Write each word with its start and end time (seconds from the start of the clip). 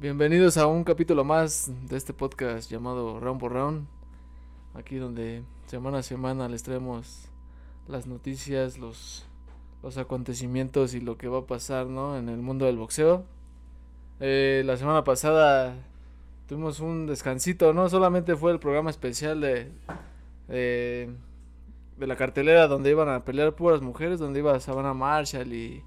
Bienvenidos 0.00 0.56
a 0.58 0.68
un 0.68 0.84
capítulo 0.84 1.24
más 1.24 1.72
de 1.88 1.96
este 1.96 2.12
podcast 2.12 2.70
llamado 2.70 3.18
Round 3.18 3.40
por 3.40 3.52
Round. 3.52 3.88
Aquí 4.74 4.94
donde 4.94 5.42
semana 5.66 5.98
a 5.98 6.02
semana 6.04 6.48
les 6.48 6.62
traemos 6.62 7.28
las 7.88 8.06
noticias, 8.06 8.78
los, 8.78 9.26
acontecimientos 9.96 10.94
y 10.94 11.00
lo 11.00 11.18
que 11.18 11.26
va 11.26 11.40
a 11.40 11.46
pasar 11.46 11.88
¿no? 11.88 12.16
en 12.16 12.28
el 12.28 12.36
mundo 12.36 12.66
del 12.66 12.76
boxeo. 12.76 13.24
Eh, 14.20 14.62
la 14.64 14.76
semana 14.76 15.02
pasada 15.02 15.74
tuvimos 16.46 16.78
un 16.78 17.08
descansito, 17.08 17.72
no 17.72 17.88
solamente 17.88 18.36
fue 18.36 18.52
el 18.52 18.60
programa 18.60 18.90
especial 18.90 19.40
de, 19.40 19.72
de, 20.46 21.10
de 21.96 22.06
la 22.06 22.14
cartelera 22.14 22.68
donde 22.68 22.90
iban 22.90 23.08
a 23.08 23.24
pelear 23.24 23.56
puras 23.56 23.82
mujeres, 23.82 24.20
donde 24.20 24.38
iba 24.38 24.60
Savannah 24.60 24.94
Marshall 24.94 25.52
y... 25.52 25.82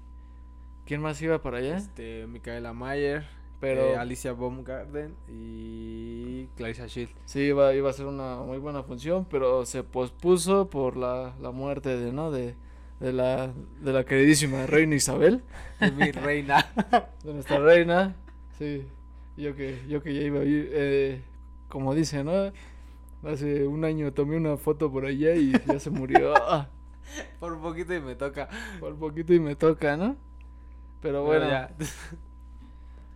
¿Quién 0.84 1.00
más 1.00 1.22
iba 1.22 1.40
para 1.40 1.58
allá? 1.58 1.76
Este, 1.76 2.26
Micaela 2.26 2.72
Mayer, 2.72 3.24
Pero 3.62 3.82
eh, 3.82 3.96
Alicia 3.96 4.32
Baumgarten 4.32 5.14
y 5.28 6.46
Clarissa 6.56 6.86
Shield. 6.88 7.10
Sí, 7.26 7.40
iba, 7.42 7.72
iba 7.74 7.90
a 7.90 7.92
ser 7.92 8.06
una 8.06 8.36
muy 8.38 8.58
buena 8.58 8.82
función, 8.82 9.24
pero 9.30 9.64
se 9.64 9.84
pospuso 9.84 10.68
por 10.68 10.96
la, 10.96 11.34
la 11.40 11.52
muerte 11.52 11.96
de, 11.96 12.12
¿no? 12.12 12.32
De, 12.32 12.56
de, 12.98 13.12
la, 13.12 13.52
de 13.80 13.92
la 13.92 14.04
queridísima 14.04 14.66
reina 14.66 14.96
Isabel, 14.96 15.42
Mi 15.96 16.10
reina. 16.10 16.66
de 17.24 17.32
nuestra 17.34 17.58
reina. 17.60 18.16
Sí, 18.58 18.84
yo 19.36 19.54
que, 19.54 19.78
yo 19.88 20.02
que 20.02 20.12
ya 20.14 20.22
iba 20.22 20.40
a 20.40 20.44
ir, 20.44 20.68
eh, 20.72 21.22
como 21.68 21.94
dice, 21.94 22.24
¿no? 22.24 22.52
Hace 23.22 23.68
un 23.68 23.84
año 23.84 24.12
tomé 24.12 24.36
una 24.36 24.56
foto 24.56 24.90
por 24.90 25.06
allá 25.06 25.34
y 25.36 25.52
ya 25.52 25.78
se 25.78 25.90
murió. 25.90 26.34
Ah, 26.44 26.68
Por 27.40 27.52
un 27.52 27.60
poquito 27.62 27.92
y 27.94 28.00
me 28.00 28.14
toca. 28.14 28.48
por 28.80 28.96
poquito 28.96 29.34
y 29.34 29.40
me 29.40 29.54
toca, 29.56 29.96
¿no? 29.96 30.16
Pero 31.00 31.24
bueno, 31.24 31.46
ya. 31.48 31.74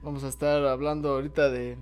vamos 0.03 0.25
a 0.25 0.29
estar 0.29 0.65
hablando 0.67 1.11
ahorita 1.11 1.51
de, 1.51 1.77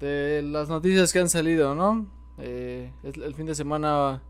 de 0.00 0.42
las 0.42 0.68
noticias 0.68 1.12
que 1.12 1.18
han 1.18 1.28
salido, 1.28 1.74
¿no? 1.74 2.06
Eh, 2.38 2.90
el, 3.02 3.34
fin 3.34 3.46
de 3.46 3.54
semana 3.54 4.22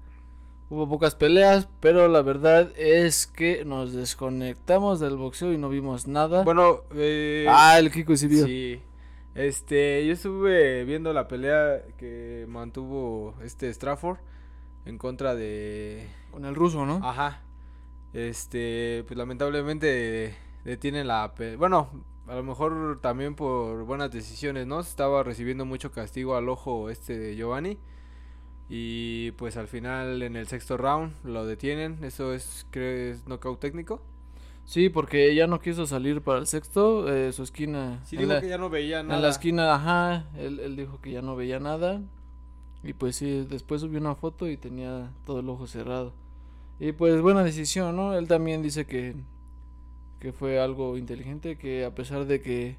hubo 0.68 0.88
pocas 0.88 1.14
peleas, 1.14 1.68
pero 1.80 2.08
la 2.08 2.22
verdad 2.22 2.72
es 2.76 3.26
que 3.26 3.64
nos 3.64 3.92
desconectamos 3.92 5.00
del 5.00 5.16
boxeo 5.16 5.52
y 5.52 5.58
no 5.58 5.68
vimos 5.68 6.08
nada. 6.08 6.42
Bueno, 6.42 6.80
eh, 6.94 7.46
ah, 7.48 7.78
el 7.78 7.90
Kiko 7.90 8.16
sí 8.16 8.26
vio. 8.26 8.46
sí. 8.46 8.80
Este, 9.34 10.04
yo 10.06 10.12
estuve 10.12 10.84
viendo 10.84 11.12
la 11.12 11.28
pelea 11.28 11.82
que 11.96 12.46
mantuvo 12.48 13.34
este 13.44 13.72
Strafford 13.72 14.18
en 14.84 14.98
contra 14.98 15.36
de 15.36 16.08
Con 16.32 16.44
el 16.44 16.54
ruso, 16.56 16.84
¿no? 16.84 17.00
Ajá. 17.02 17.42
Este, 18.12 19.04
pues 19.06 19.16
lamentablemente 19.16 20.34
detienen 20.64 21.06
la... 21.06 21.32
Bueno, 21.58 21.90
a 22.30 22.36
lo 22.36 22.42
mejor 22.42 23.00
también 23.00 23.34
por 23.34 23.84
buenas 23.84 24.10
decisiones, 24.10 24.66
¿no? 24.66 24.80
Estaba 24.80 25.22
recibiendo 25.22 25.64
mucho 25.64 25.90
castigo 25.90 26.36
al 26.36 26.48
ojo 26.48 26.88
este 26.90 27.18
de 27.18 27.36
Giovanni. 27.36 27.78
Y 28.68 29.32
pues 29.32 29.56
al 29.56 29.66
final 29.66 30.22
en 30.22 30.36
el 30.36 30.46
sexto 30.46 30.76
round 30.76 31.12
lo 31.24 31.44
detienen. 31.44 32.04
Eso 32.04 32.32
es, 32.32 32.66
creo, 32.70 33.12
es 33.12 33.26
knockout 33.26 33.58
técnico. 33.58 34.00
Sí, 34.64 34.88
porque 34.88 35.34
ya 35.34 35.48
no 35.48 35.60
quiso 35.60 35.86
salir 35.86 36.20
para 36.22 36.38
el 36.38 36.46
sexto, 36.46 37.12
eh, 37.12 37.32
su 37.32 37.42
esquina. 37.42 38.00
Sí, 38.04 38.14
en 38.14 38.22
dijo 38.22 38.34
la- 38.34 38.40
que 38.40 38.48
ya 38.48 38.58
no 38.58 38.70
veía 38.70 39.02
nada. 39.02 39.16
En 39.16 39.22
la 39.22 39.28
esquina, 39.28 39.74
ajá, 39.74 40.26
él, 40.38 40.60
él 40.60 40.76
dijo 40.76 41.00
que 41.00 41.10
ya 41.10 41.22
no 41.22 41.34
veía 41.34 41.58
nada. 41.58 42.00
Y 42.84 42.92
pues 42.92 43.16
sí, 43.16 43.44
después 43.50 43.80
subió 43.80 43.98
una 43.98 44.14
foto 44.14 44.48
y 44.48 44.56
tenía 44.56 45.10
todo 45.26 45.40
el 45.40 45.48
ojo 45.48 45.66
cerrado. 45.66 46.14
Y 46.78 46.92
pues 46.92 47.20
buena 47.20 47.42
decisión, 47.42 47.96
¿no? 47.96 48.14
Él 48.14 48.28
también 48.28 48.62
dice 48.62 48.86
que, 48.86 49.16
que 50.20 50.32
fue 50.32 50.60
algo 50.60 50.96
inteligente, 50.98 51.56
que 51.58 51.84
a 51.84 51.94
pesar 51.94 52.26
de 52.26 52.40
que 52.42 52.76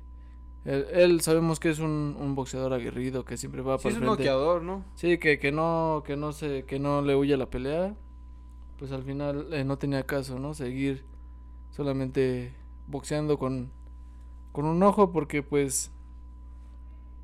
él, 0.65 0.85
él 0.93 1.21
sabemos 1.21 1.59
que 1.59 1.69
es 1.69 1.79
un, 1.79 2.15
un 2.19 2.35
boxeador 2.35 2.73
aguerrido, 2.73 3.25
que 3.25 3.37
siempre 3.37 3.61
va 3.61 3.77
Sí, 3.77 3.83
para 3.83 3.95
es 3.95 3.99
un 4.01 4.05
noqueador, 4.05 4.61
¿no? 4.61 4.83
Sí, 4.95 5.17
que, 5.17 5.39
que 5.39 5.51
no, 5.51 6.03
que 6.05 6.15
no 6.17 6.33
se, 6.33 6.65
que 6.65 6.79
no 6.79 7.01
le 7.01 7.15
huye 7.15 7.33
a 7.33 7.37
la 7.37 7.49
pelea. 7.49 7.95
Pues 8.77 8.91
al 8.91 9.03
final 9.03 9.47
eh, 9.53 9.63
no 9.63 9.77
tenía 9.77 10.05
caso, 10.05 10.39
¿no? 10.39 10.53
Seguir 10.53 11.05
solamente 11.71 12.53
boxeando 12.87 13.37
con, 13.39 13.71
con 14.51 14.65
un 14.65 14.81
ojo 14.83 15.11
porque 15.11 15.43
pues 15.43 15.91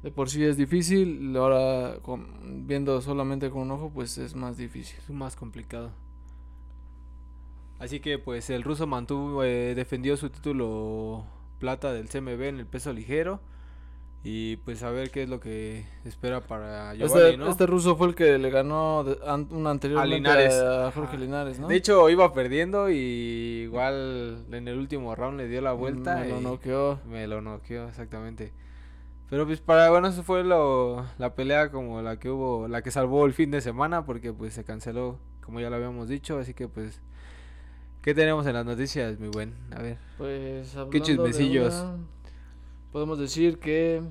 de 0.03 0.11
por 0.11 0.29
sí 0.29 0.43
es 0.43 0.57
difícil, 0.57 1.35
ahora 1.35 1.99
con- 2.01 2.67
viendo 2.67 3.01
solamente 3.01 3.49
con 3.49 3.61
un 3.63 3.71
ojo 3.71 3.91
pues 3.93 4.17
es 4.17 4.35
más 4.35 4.57
difícil. 4.57 4.97
Es 4.99 5.09
más 5.09 5.35
complicado. 5.35 5.91
Así 7.79 7.99
que 7.99 8.17
pues 8.19 8.49
el 8.49 8.63
ruso 8.63 8.87
mantuvo, 8.87 9.43
eh, 9.43 9.75
defendió 9.75 10.17
su 10.17 10.29
título 10.29 11.25
plata 11.59 11.93
del 11.93 12.09
CMB 12.09 12.41
en 12.43 12.59
el 12.59 12.65
peso 12.65 12.91
ligero. 12.93 13.39
Y 14.23 14.57
pues 14.57 14.83
a 14.83 14.89
ver 14.89 15.09
qué 15.11 15.23
es 15.23 15.29
lo 15.29 15.39
que 15.39 15.85
espera 16.03 16.41
para 16.41 16.93
Giovanni, 16.95 17.21
Este, 17.25 17.37
¿no? 17.37 17.47
este 17.49 17.65
ruso 17.67 17.95
fue 17.95 18.07
el 18.07 18.15
que 18.15 18.37
le 18.39 18.49
ganó 18.49 19.05
an- 19.25 19.47
un 19.51 19.67
anteriormente 19.67 20.15
Linares. 20.17 20.53
a 20.55 20.91
Jorge. 20.91 21.17
Linares, 21.17 21.59
¿no? 21.59 21.67
De 21.67 21.75
hecho 21.75 22.09
iba 22.09 22.33
perdiendo 22.33 22.89
y 22.89 22.95
igual 23.65 24.43
en 24.51 24.67
el 24.67 24.77
último 24.79 25.15
round 25.15 25.37
le 25.37 25.47
dio 25.47 25.61
la 25.61 25.71
vuelta. 25.73 26.15
Me 26.17 26.29
lo 26.29 26.41
noqueó. 26.41 26.99
Me 27.07 27.25
lo 27.27 27.41
noqueó, 27.41 27.87
exactamente. 27.87 28.51
Pero 29.29 29.45
pues 29.45 29.61
para, 29.61 29.89
bueno, 29.91 30.07
eso 30.07 30.23
fue 30.23 30.43
lo, 30.43 31.05
la 31.19 31.35
pelea 31.35 31.69
como 31.71 32.01
la 32.01 32.17
que 32.17 32.29
hubo, 32.29 32.67
la 32.67 32.81
que 32.81 32.91
salvó 32.91 33.25
el 33.25 33.33
fin 33.33 33.51
de 33.51 33.61
semana 33.61 34.03
porque 34.03 34.33
pues 34.33 34.53
se 34.53 34.63
canceló, 34.65 35.19
como 35.41 35.59
ya 35.61 35.69
lo 35.69 35.75
habíamos 35.77 36.09
dicho, 36.09 36.37
así 36.39 36.53
que 36.53 36.67
pues... 36.67 37.01
¿Qué 38.07 38.15
tenemos 38.15 38.47
en 38.47 38.53
las 38.53 38.65
noticias, 38.65 39.19
mi 39.19 39.27
buen? 39.27 39.53
A 39.75 39.81
ver. 39.81 39.97
Pues 40.17 40.73
hablando 40.77 40.91
¿Qué 40.91 40.99
de 40.99 41.03
chismecillos? 41.03 41.73
una, 41.73 41.97
podemos 42.93 43.19
decir 43.19 43.59
que 43.59 44.01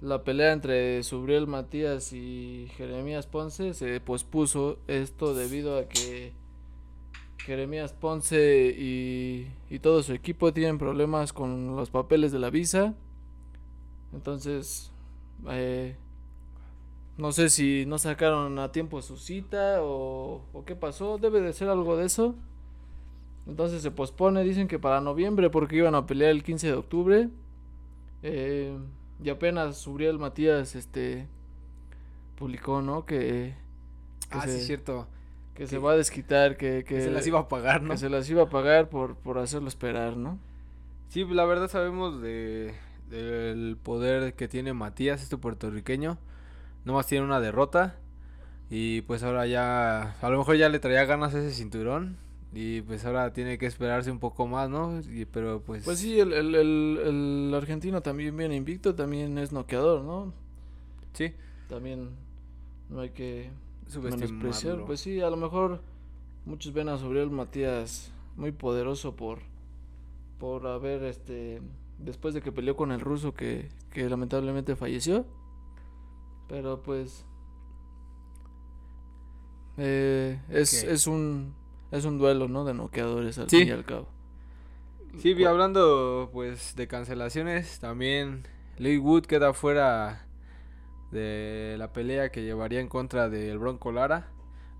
la 0.00 0.24
pelea 0.24 0.52
entre 0.52 1.04
Subriel 1.04 1.46
Matías 1.46 2.12
y 2.12 2.66
Jeremías 2.76 3.28
Ponce 3.28 3.72
se 3.74 4.00
pospuso 4.00 4.80
esto 4.88 5.32
debido 5.32 5.78
a 5.78 5.84
que 5.88 6.32
Jeremías 7.36 7.92
Ponce 7.92 8.74
y, 8.76 9.46
y 9.70 9.78
todo 9.78 10.02
su 10.02 10.12
equipo 10.12 10.52
tienen 10.52 10.78
problemas 10.78 11.32
con 11.32 11.76
los 11.76 11.90
papeles 11.90 12.32
de 12.32 12.40
la 12.40 12.50
visa. 12.50 12.96
Entonces, 14.12 14.90
eh, 15.48 15.94
no 17.16 17.30
sé 17.30 17.48
si 17.48 17.86
no 17.86 17.98
sacaron 17.98 18.58
a 18.58 18.72
tiempo 18.72 19.00
su 19.02 19.18
cita 19.18 19.84
o, 19.84 20.42
o 20.52 20.64
qué 20.64 20.74
pasó. 20.74 21.18
Debe 21.18 21.40
de 21.40 21.52
ser 21.52 21.68
algo 21.68 21.96
de 21.96 22.06
eso. 22.06 22.34
Entonces 23.48 23.82
se 23.82 23.90
pospone, 23.90 24.44
dicen 24.44 24.68
que 24.68 24.78
para 24.78 25.00
noviembre 25.00 25.50
porque 25.50 25.76
iban 25.76 25.94
a 25.94 26.06
pelear 26.06 26.30
el 26.30 26.42
15 26.44 26.66
de 26.68 26.72
octubre. 26.74 27.28
Eh, 28.22 28.76
y 29.22 29.30
apenas 29.30 29.78
Subriel 29.78 30.18
Matías 30.18 30.76
este 30.76 31.26
publicó, 32.36 32.82
¿no? 32.82 33.04
Que, 33.06 33.54
que 34.30 34.38
Ah, 34.38 34.42
se, 34.42 34.60
sí, 34.60 34.66
cierto. 34.66 35.08
que 35.54 35.66
se 35.66 35.78
va 35.78 35.92
a 35.92 35.96
desquitar, 35.96 36.56
que, 36.56 36.84
que, 36.86 36.96
Que 36.96 37.00
se 37.00 37.10
las 37.10 37.26
iba 37.26 37.40
a 37.40 37.48
pagar, 37.48 37.82
¿no? 37.82 37.90
que 37.90 37.96
se 37.98 38.08
las 38.10 38.28
iba 38.30 38.42
a 38.44 38.50
pagar 38.50 38.88
por, 38.90 39.16
por 39.16 39.38
hacerlo 39.38 39.68
esperar, 39.68 40.16
¿no? 40.16 40.38
Sí, 41.08 41.24
la 41.24 41.44
verdad 41.46 41.68
sabemos 41.68 42.20
de 42.20 42.74
del 43.08 43.78
poder 43.82 44.34
que 44.34 44.48
tiene 44.48 44.74
Matías, 44.74 45.22
este 45.22 45.38
puertorriqueño. 45.38 46.18
Nomás 46.84 47.06
tiene 47.06 47.24
una 47.24 47.40
derrota. 47.40 47.96
Y 48.70 49.00
pues 49.02 49.22
ahora 49.22 49.46
ya, 49.46 50.12
a 50.20 50.28
lo 50.30 50.36
mejor 50.38 50.56
ya 50.56 50.68
le 50.68 50.78
traía 50.78 51.06
ganas 51.06 51.34
a 51.34 51.38
ese 51.38 51.52
cinturón. 51.52 52.18
Y 52.52 52.80
pues 52.82 53.04
ahora 53.04 53.32
tiene 53.32 53.58
que 53.58 53.66
esperarse 53.66 54.10
un 54.10 54.18
poco 54.18 54.46
más, 54.46 54.70
¿no? 54.70 55.00
Y, 55.00 55.26
pero 55.26 55.62
pues... 55.62 55.84
Pues 55.84 55.98
sí, 55.98 56.18
el, 56.18 56.32
el, 56.32 56.54
el, 56.54 56.98
el 57.04 57.54
argentino 57.54 58.00
también 58.00 58.36
viene 58.36 58.56
invicto, 58.56 58.94
también 58.94 59.36
es 59.38 59.52
noqueador, 59.52 60.02
¿no? 60.02 60.32
Sí, 61.12 61.34
También 61.68 62.10
no 62.88 63.00
hay 63.00 63.10
que 63.10 63.50
menospreciar. 64.02 64.84
Pues 64.86 65.00
sí, 65.00 65.20
a 65.20 65.30
lo 65.30 65.36
mejor 65.36 65.82
muchos 66.46 66.72
ven 66.72 66.88
a 66.88 66.98
Sobriel 66.98 67.30
Matías 67.30 68.12
muy 68.36 68.52
poderoso 68.52 69.16
por 69.16 69.40
por 70.38 70.66
haber 70.66 71.02
este 71.02 71.60
después 71.98 72.32
de 72.34 72.40
que 72.40 72.52
peleó 72.52 72.76
con 72.76 72.92
el 72.92 73.00
ruso 73.00 73.34
que, 73.34 73.68
que 73.90 74.08
lamentablemente 74.08 74.76
falleció. 74.76 75.26
Pero 76.48 76.82
pues 76.82 77.26
eh, 79.76 80.40
es, 80.48 80.82
es 80.82 81.06
un 81.06 81.54
es 81.90 82.04
un 82.04 82.18
duelo, 82.18 82.48
¿no? 82.48 82.64
De 82.64 82.74
noqueadores 82.74 83.38
al 83.38 83.48
Sí. 83.50 83.58
fin 83.60 83.68
y 83.68 83.70
al 83.72 83.84
cabo. 83.84 84.08
Sí, 85.18 85.34
vi 85.34 85.42
Cu- 85.44 85.48
hablando 85.48 86.30
pues 86.32 86.76
de 86.76 86.86
cancelaciones, 86.86 87.80
también 87.80 88.46
Lee 88.76 88.98
Wood 88.98 89.22
queda 89.26 89.52
fuera 89.54 90.26
de 91.10 91.76
la 91.78 91.92
pelea 91.92 92.30
que 92.30 92.42
llevaría 92.42 92.80
en 92.80 92.88
contra 92.88 93.28
del 93.28 93.58
Bronco 93.58 93.90
Lara. 93.92 94.28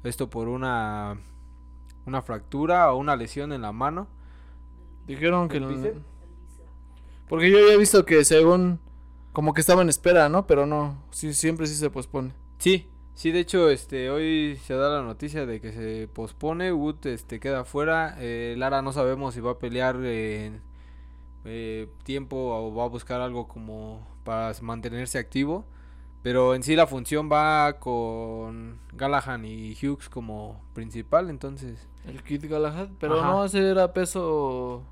Esto 0.05 0.28
por 0.31 0.49
una 0.49 1.19
una 2.06 2.22
fractura 2.22 2.93
o 2.93 2.96
una 2.99 3.16
lesión 3.16 3.52
en 3.52 3.62
la 3.62 3.72
mano. 3.72 4.06
Dijeron 5.06 5.49
que 5.49 5.56
¿El 5.58 5.64
el- 5.64 5.69
bíceps? 5.70 6.00
porque 7.28 7.50
yo 7.50 7.58
había 7.58 7.76
visto 7.76 8.04
que 8.06 8.25
según 8.25 8.78
como 9.32 9.52
que 9.54 9.61
estaba 9.61 9.82
en 9.82 9.88
espera, 9.88 10.28
¿no? 10.28 10.46
Pero 10.46 10.66
no, 10.66 11.02
sí 11.11 11.32
siempre 11.34 11.66
sí 11.66 11.75
se 11.75 11.90
pospone. 11.90 12.32
Sí, 12.58 12.88
sí, 13.19 13.32
de 13.32 13.41
hecho, 13.41 13.69
este, 13.69 14.11
hoy 14.11 14.56
se 14.65 14.75
da 14.75 14.88
la 14.88 15.03
noticia 15.03 15.44
de 15.44 15.61
que 15.61 15.73
se 15.73 16.09
pospone, 16.09 16.73
Wood, 16.73 17.05
este, 17.06 17.41
queda 17.41 17.65
fuera, 17.65 18.15
eh, 18.20 18.55
Lara 18.56 18.81
no 18.81 18.93
sabemos 18.93 19.35
si 19.35 19.41
va 19.41 19.50
a 19.50 19.59
pelear 19.59 19.97
en, 19.97 20.62
eh, 21.44 21.88
tiempo 22.05 22.37
o 22.37 22.73
va 22.75 22.85
a 22.85 22.88
buscar 22.88 23.20
algo 23.20 23.49
como 23.49 24.06
para 24.23 24.53
mantenerse 24.62 25.19
activo. 25.19 25.65
Pero 26.23 26.55
en 26.55 26.62
sí 26.62 26.76
la 26.76 26.87
función 26.87 27.29
va 27.31 27.79
con 27.79 28.79
Galahan 28.93 29.44
y 29.44 29.73
Hughes 29.73 30.09
como 30.09 30.61
principal, 30.75 31.31
entonces. 31.31 31.88
El 32.06 32.23
Kid 32.23 32.50
Galahad, 32.50 32.88
pero 32.99 33.23
no, 33.23 33.44
ese 33.44 33.71
era 33.71 33.93
peso. 33.93 34.82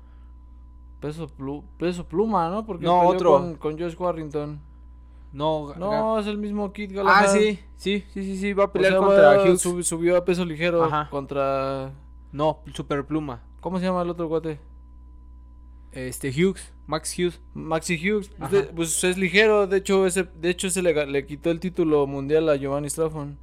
Peso, 0.99 1.27
peso 1.77 2.07
pluma, 2.07 2.49
¿no? 2.49 2.65
Porque 2.65 2.85
no, 2.85 3.01
otro. 3.01 3.55
Con, 3.59 3.77
Josh 3.77 3.95
Warrington. 3.97 4.59
No, 5.33 5.73
no, 5.75 6.19
es 6.19 6.27
el 6.27 6.37
mismo 6.37 6.71
Kid 6.73 6.95
Galahad. 6.95 7.25
Ah, 7.25 7.27
sí, 7.27 7.59
sí, 7.75 8.03
sí, 8.13 8.23
sí, 8.23 8.37
sí 8.37 8.53
va 8.53 8.65
a 8.65 8.71
pelear 8.71 8.97
contra 8.97 9.43
Hughes. 9.43 9.87
subió 9.87 10.17
a 10.17 10.25
peso 10.25 10.45
ligero 10.45 10.89
contra. 11.09 11.91
No, 12.31 12.59
super 12.73 13.05
pluma. 13.05 13.43
¿Cómo 13.59 13.79
se 13.79 13.85
llama 13.85 14.01
el 14.01 14.09
otro 14.09 14.27
guate? 14.27 14.59
Este 15.91 16.29
Hughes, 16.29 16.73
Max 16.85 17.17
Hughes. 17.17 17.41
Maxi 17.53 17.95
Hughes, 17.97 18.31
pues 18.75 19.03
es 19.03 19.17
ligero, 19.17 19.67
de 19.67 19.77
hecho 19.77 20.05
ese 20.05 20.23
de 20.23 20.49
hecho 20.49 20.69
se 20.69 20.81
le, 20.81 21.05
le 21.07 21.25
quitó 21.25 21.49
el 21.49 21.59
título 21.59 22.05
mundial 22.05 22.49
a 22.49 22.55
Giovanni 22.55 22.89
Straffon. 22.89 23.39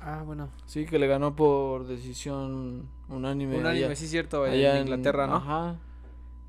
Ah, 0.00 0.22
bueno. 0.24 0.50
Sí, 0.66 0.86
que 0.86 0.98
le 0.98 1.06
ganó 1.06 1.34
por 1.34 1.86
decisión 1.86 2.88
unánime. 3.08 3.58
Unánime, 3.58 3.96
sí, 3.96 4.06
cierto, 4.06 4.44
allá, 4.44 4.76
en 4.76 4.82
Inglaterra, 4.82 5.26
¿no? 5.26 5.36
Ajá. 5.36 5.76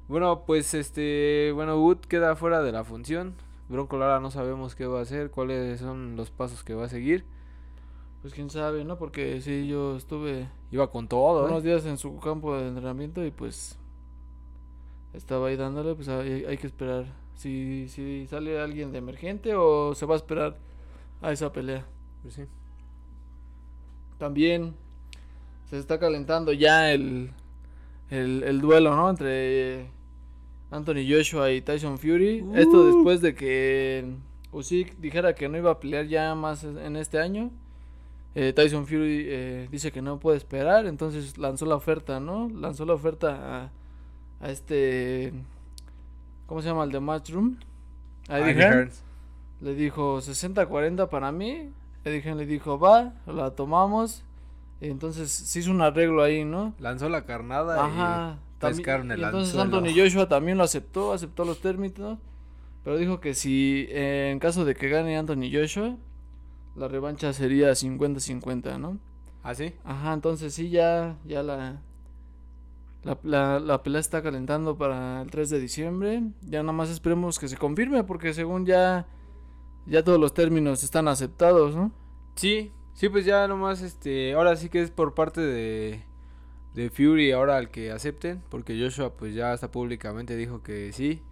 Bueno, 0.08 0.44
pues 0.46 0.74
este, 0.74 1.52
bueno, 1.54 1.82
Wood 1.82 2.02
queda 2.02 2.36
fuera 2.36 2.62
de 2.62 2.72
la 2.72 2.84
función. 2.84 3.36
Bronco 3.70 3.98
Lara 3.98 4.20
no 4.20 4.32
sabemos 4.32 4.76
qué 4.76 4.86
va 4.86 5.00
a 5.00 5.02
hacer, 5.02 5.30
cuáles 5.30 5.80
son 5.80 6.16
los 6.16 6.32
pasos 6.32 6.64
que 6.64 6.74
va 6.74 6.86
a 6.86 6.90
seguir. 6.90 7.26
Pues 8.22 8.34
quién 8.34 8.50
sabe, 8.50 8.84
¿no? 8.84 8.98
Porque 8.98 9.42
sí, 9.42 9.68
yo 9.68 9.96
estuve... 9.96 10.50
Iba 10.72 10.90
con 10.92 11.08
todo, 11.08 11.46
Unos 11.46 11.64
días 11.64 11.86
en 11.86 11.98
su 11.98 12.20
campo 12.20 12.58
de 12.58 12.68
entrenamiento 12.68 13.26
y 13.26 13.32
pues 13.32 13.78
estaba 15.14 15.48
ahí 15.48 15.56
dándole, 15.56 15.96
pues 15.96 16.08
hay, 16.10 16.58
que 16.58 16.68
esperar 16.68 17.06
si, 17.36 17.88
si 17.90 18.28
sale 18.28 18.60
alguien 18.60 18.92
de 18.92 18.98
emergente 18.98 19.56
o 19.56 19.96
se 19.96 20.06
va 20.06 20.16
a 20.16 20.18
esperar 20.18 20.58
a 21.22 21.32
esa 21.32 21.52
pelea. 21.52 21.86
Pues 22.22 22.36
sí. 22.36 22.46
También 24.18 24.76
se 25.70 25.78
está 25.78 26.00
calentando 26.00 26.54
ya 26.54 26.92
el, 26.92 27.32
el, 28.10 28.62
duelo, 28.62 28.96
¿no? 28.96 29.10
Entre 29.10 29.90
Anthony 30.72 31.06
Joshua 31.08 31.52
y 31.52 31.62
Tyson 31.62 31.98
Fury. 31.98 32.46
Esto 32.56 32.78
uh. 32.78 32.96
después 32.96 33.22
de 33.22 33.36
que 33.36 34.16
Usyk 34.52 34.98
dijera 34.98 35.34
que 35.36 35.50
no 35.50 35.58
iba 35.58 35.72
a 35.72 35.80
pelear 35.80 36.08
ya 36.08 36.34
más 36.36 36.64
en 36.64 36.96
este 36.96 37.20
año. 37.20 37.52
Eh, 38.36 38.54
Tyson 38.54 38.86
Fury 38.86 39.26
eh, 39.28 39.68
dice 39.72 39.92
que 39.92 40.02
no 40.02 40.20
puede 40.20 40.38
esperar, 40.38 40.86
entonces 40.86 41.38
lanzó 41.38 41.66
la 41.66 41.76
oferta, 41.76 42.20
¿no? 42.20 42.50
Lanzó 42.50 42.86
la 42.86 42.94
oferta 42.94 43.72
a, 44.42 44.46
a 44.46 44.52
este. 44.52 45.34
¿Cómo 46.46 46.62
se 46.62 46.68
llama? 46.68 46.84
El 46.84 46.92
de 46.92 47.00
Matchroom. 47.00 47.58
A 48.30 48.40
Eddie, 48.40 48.90
Le 49.62 49.74
dijo 49.74 50.20
60-40 50.20 51.10
para 51.10 51.32
mí. 51.32 51.72
Eddie 52.04 52.36
le 52.36 52.46
dijo, 52.46 52.78
va, 52.78 53.14
la 53.26 53.52
tomamos. 53.52 54.24
Y 54.80 54.90
entonces 54.90 55.32
se 55.32 55.60
hizo 55.60 55.72
un 55.72 55.82
arreglo 55.82 56.22
ahí, 56.22 56.46
¿no? 56.46 56.74
Lanzó 56.80 57.10
la 57.10 57.26
carnada 57.26 57.84
Ajá, 57.84 58.38
y, 58.38 58.47
y 58.62 58.82
entonces 59.24 59.56
Anthony 59.56 59.94
Joshua 59.96 60.28
también 60.28 60.58
lo 60.58 60.64
aceptó, 60.64 61.14
aceptó 61.14 61.46
los 61.46 61.60
términos. 61.60 62.18
Pero 62.84 62.98
dijo 62.98 63.20
que 63.20 63.34
si 63.34 63.86
eh, 63.90 64.30
en 64.32 64.40
caso 64.40 64.66
de 64.66 64.74
que 64.74 64.88
gane 64.90 65.18
Anthony 65.18 65.52
Joshua, 65.52 65.98
la 66.76 66.88
revancha 66.88 67.34
sería 67.34 67.72
50-50, 67.72 68.80
¿no? 68.80 68.98
¿Ah, 69.44 69.54
sí? 69.54 69.74
Ajá, 69.84 70.14
entonces 70.14 70.54
sí, 70.54 70.70
ya, 70.70 71.18
ya 71.26 71.44
la, 71.44 71.82
la, 73.24 73.60
la, 73.60 73.84
pelea 73.84 74.00
está 74.00 74.22
calentando 74.22 74.78
para 74.78 75.22
el 75.22 75.30
3 75.30 75.50
de 75.50 75.60
diciembre. 75.60 76.24
Ya 76.42 76.64
nada 76.64 76.74
más 76.74 76.90
esperemos 76.90 77.40
que 77.40 77.48
se 77.48 77.58
confirme 77.58 78.04
porque 78.04 78.34
según 78.34 78.66
ya 78.66 79.08
ya 79.86 80.04
todos 80.04 80.20
los 80.20 80.34
términos 80.34 80.84
están 80.84 81.08
aceptados, 81.08 81.76
¿no? 81.76 81.92
Sí, 82.36 82.72
sí, 82.94 83.10
pues 83.10 83.26
ya 83.26 83.48
nomás 83.48 83.82
este, 83.82 84.34
ahora 84.34 84.56
sí 84.56 84.70
que 84.70 84.82
es 84.82 84.92
por 84.92 85.14
parte 85.14 85.42
de 85.42 86.04
de 86.78 86.92
Fury 86.92 87.32
ahora 87.32 87.58
al 87.58 87.72
que 87.72 87.92
acepten, 87.92 88.44
porque 88.50 88.80
Joshua 88.80 89.12
pues 89.18 89.34
ya 89.34 89.52
hasta 89.52 89.72
públicamente 89.72 90.36
dijo 90.38 90.62
que 90.62 90.94
sí. 90.94 91.24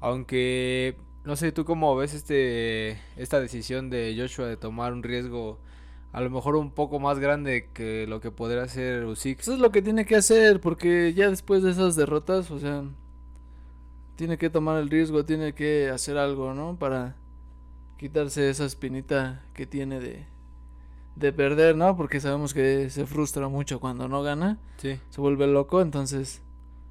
Aunque 0.00 0.96
no 1.24 1.36
sé 1.36 1.52
tú 1.52 1.66
cómo 1.66 1.94
ves 1.94 2.14
este 2.14 2.98
esta 3.16 3.38
decisión 3.38 3.90
de 3.90 4.16
Joshua 4.18 4.46
de 4.46 4.56
tomar 4.56 4.94
un 4.94 5.02
riesgo 5.02 5.58
a 6.12 6.22
lo 6.22 6.30
mejor 6.30 6.56
un 6.56 6.70
poco 6.70 6.98
más 7.00 7.18
grande 7.18 7.68
que 7.74 8.06
lo 8.06 8.20
que 8.20 8.30
podría 8.30 8.62
hacer 8.62 9.04
Usyk. 9.04 9.40
Eso 9.40 9.52
es 9.52 9.60
lo 9.60 9.72
que 9.72 9.82
tiene 9.82 10.06
que 10.06 10.16
hacer, 10.16 10.60
porque 10.60 11.12
ya 11.14 11.28
después 11.28 11.62
de 11.62 11.72
esas 11.72 11.94
derrotas, 11.94 12.50
o 12.50 12.58
sea, 12.58 12.84
tiene 14.16 14.38
que 14.38 14.48
tomar 14.48 14.80
el 14.80 14.88
riesgo, 14.88 15.26
tiene 15.26 15.54
que 15.54 15.90
hacer 15.90 16.16
algo, 16.16 16.54
¿no? 16.54 16.78
Para 16.78 17.16
quitarse 17.98 18.48
esa 18.48 18.64
espinita 18.64 19.42
que 19.54 19.66
tiene 19.66 20.00
de, 20.00 20.26
de 21.18 21.32
perder, 21.32 21.76
¿no? 21.76 21.96
Porque 21.96 22.20
sabemos 22.20 22.54
que 22.54 22.90
se 22.90 23.06
frustra 23.06 23.48
mucho 23.48 23.80
cuando 23.80 24.08
no 24.08 24.22
gana. 24.22 24.58
Sí. 24.76 25.00
Se 25.10 25.20
vuelve 25.20 25.46
loco, 25.46 25.80
entonces, 25.80 26.42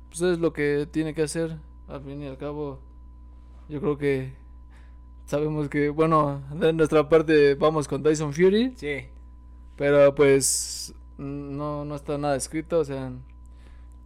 pues 0.10 0.22
es 0.22 0.40
lo 0.40 0.54
que 0.54 0.88
tiene 0.92 1.14
que 1.14 1.24
hacer. 1.24 1.58
Al 1.88 2.02
fin 2.02 2.22
y 2.22 2.28
al 2.28 2.38
cabo, 2.38 2.80
yo 3.70 3.80
creo 3.80 3.98
que 3.98 4.34
sabemos 5.26 5.70
que, 5.70 5.90
bueno, 5.90 6.42
de 6.54 6.74
nuestra 6.74 7.08
parte 7.08 7.56
vamos 7.56 7.88
con 7.88 8.04
Tyson 8.04 8.34
Fury. 8.34 8.74
Sí. 8.76 9.06
Pero 9.78 10.14
pues 10.16 10.94
no, 11.18 11.86
no 11.86 11.96
está 11.96 12.18
nada 12.18 12.36
escrito, 12.36 12.80
o 12.80 12.86
sea, 12.86 13.14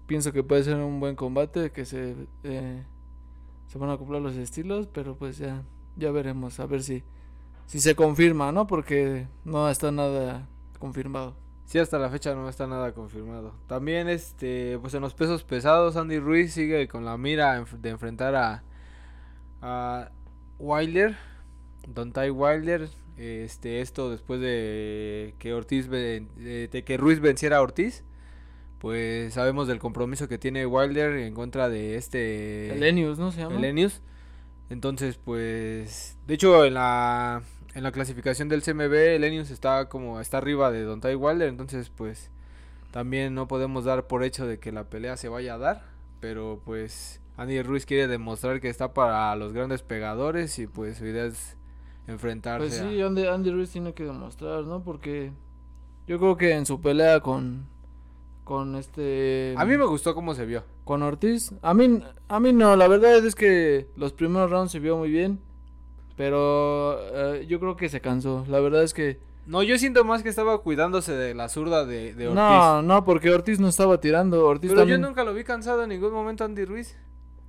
pienso 0.06 0.32
que 0.32 0.44
puede 0.44 0.64
ser 0.64 0.76
un 0.76 1.00
buen 1.00 1.16
combate, 1.16 1.72
que 1.72 1.86
se, 1.86 2.16
eh, 2.44 2.84
se 3.68 3.78
van 3.78 3.90
a 3.90 3.94
acoplar 3.94 4.22
los 4.22 4.36
estilos, 4.36 4.88
pero 4.88 5.16
pues 5.16 5.38
ya, 5.38 5.64
ya 5.96 6.12
veremos, 6.12 6.60
a 6.60 6.66
ver 6.66 6.84
si, 6.84 7.04
si 7.72 7.80
se 7.80 7.96
confirma, 7.96 8.52
¿no? 8.52 8.68
Porque 8.68 9.28
no 9.46 9.70
está 9.70 9.94
nada 9.94 10.46
confirmado. 10.78 11.38
Sí, 11.64 11.80
hasta 11.80 11.98
la 12.00 12.10
fecha 12.10 12.36
no 12.36 12.50
está 12.50 12.68
nada 12.68 12.94
confirmado. 12.94 13.56
También, 13.66 14.10
este, 14.10 14.78
pues 14.82 14.94
en 14.94 15.00
los 15.00 15.14
pesos 15.14 15.46
pesados, 15.46 15.96
Andy 15.96 16.20
Ruiz 16.20 16.52
sigue 16.52 16.90
con 16.90 17.06
la 17.06 17.18
mira 17.18 17.64
de 17.80 17.90
enfrentar 17.90 18.36
a, 18.36 18.64
a 19.62 20.12
Wilder, 20.60 21.16
Don 21.88 22.12
Ty 22.12 22.30
Wilder, 22.32 22.90
este, 23.16 23.80
esto 23.80 24.10
después 24.10 24.42
de 24.42 25.34
que 25.40 25.54
Ortiz 25.54 25.90
de, 25.90 26.84
que 26.86 26.98
Ruiz 26.98 27.22
venciera 27.22 27.60
a 27.60 27.62
Ortiz, 27.62 28.04
pues 28.80 29.34
sabemos 29.34 29.70
del 29.70 29.80
compromiso 29.80 30.28
que 30.28 30.38
tiene 30.38 30.66
Wilder 30.66 31.14
en 31.20 31.34
contra 31.34 31.70
de 31.70 31.96
este 31.96 32.74
Elenius, 32.74 33.18
¿no 33.18 33.32
se 33.32 33.40
llama? 33.40 33.56
Elenius. 33.56 34.02
Entonces, 34.70 35.18
pues 35.18 36.18
de 36.28 36.34
hecho 36.34 36.66
en 36.66 36.74
la 36.74 37.44
en 37.74 37.84
la 37.84 37.92
clasificación 37.92 38.50
del 38.50 38.64
CMB 38.64 38.94
Elenius 38.94 39.50
está 39.50 39.88
como 39.90 40.20
está 40.20 40.38
arriba 40.38 40.72
de 40.72 40.84
Don 40.84 41.02
Wilder, 41.04 41.48
entonces 41.48 41.90
pues 41.90 42.30
también 42.92 43.34
no 43.34 43.48
podemos 43.48 43.86
dar 43.86 44.08
por 44.08 44.24
hecho 44.24 44.46
de 44.46 44.60
que 44.60 44.72
la 44.72 44.86
pelea 44.86 45.18
se 45.18 45.30
vaya 45.30 45.56
a 45.56 45.58
dar, 45.58 45.84
pero 46.20 46.62
pues 46.66 47.22
Andy 47.38 47.62
Ruiz 47.62 47.86
quiere 47.86 48.08
demostrar 48.08 48.60
que 48.60 48.70
está 48.70 48.94
para 48.94 49.36
los 49.36 49.54
grandes 49.54 49.82
pegadores 49.82 50.60
y 50.60 50.68
pues 50.68 50.98
su 50.98 51.06
idea 51.06 51.26
es 51.26 51.56
enfrentarse. 52.08 52.68
Pues 52.68 52.92
sí, 52.92 53.02
Andy, 53.02 53.52
Ruiz 53.52 53.72
tiene 53.72 53.94
que 53.94 54.04
demostrar, 54.04 54.64
¿no? 54.66 54.84
Porque 54.84 55.32
yo 56.08 56.20
creo 56.20 56.38
que 56.38 56.52
en 56.52 56.66
su 56.66 56.82
pelea 56.82 57.22
con 57.22 57.70
con 58.44 58.76
este 58.76 59.54
A 59.58 59.66
mí 59.66 59.78
me 59.78 59.86
gustó 59.86 60.14
cómo 60.14 60.34
se 60.34 60.46
vio. 60.46 60.64
Con 60.84 61.04
Ortiz. 61.04 61.54
A 61.62 61.74
mí 61.74 62.04
a 62.28 62.40
mí 62.40 62.52
no, 62.52 62.76
la 62.76 62.88
verdad 62.88 63.26
es 63.26 63.36
que 63.36 63.88
los 63.96 64.12
primeros 64.12 64.52
rounds 64.52 64.74
se 64.74 64.80
vio 64.80 64.98
muy 64.98 65.10
bien, 65.10 65.40
pero 66.22 67.00
eh, 67.16 67.48
yo 67.48 67.60
creo 67.60 67.76
que 67.76 67.90
se 67.90 68.00
cansó. 68.00 68.46
La 68.48 68.60
verdad 68.60 68.84
es 68.84 68.94
que 68.94 69.18
no, 69.48 69.64
yo 69.64 69.76
siento 69.80 70.04
más 70.04 70.22
que 70.22 70.30
estaba 70.30 70.62
cuidándose 70.62 71.14
de 71.14 71.34
la 71.34 71.50
zurda 71.50 71.84
de, 71.84 72.12
Ortiz. 72.12 72.36
No, 72.36 72.84
no, 72.84 73.04
porque 73.04 73.32
Ortiz 73.32 73.60
no 73.60 73.68
estaba 73.68 74.00
tirando. 74.00 74.46
Ortiz 74.46 74.70
Pero 74.70 74.86
yo 74.86 75.00
nunca 75.00 75.24
lo 75.24 75.34
vi 75.34 75.44
cansado 75.44 75.82
en 75.82 75.90
ningún 75.90 76.14
momento 76.14 76.46
Andy 76.46 76.64
Ruiz. 76.66 76.96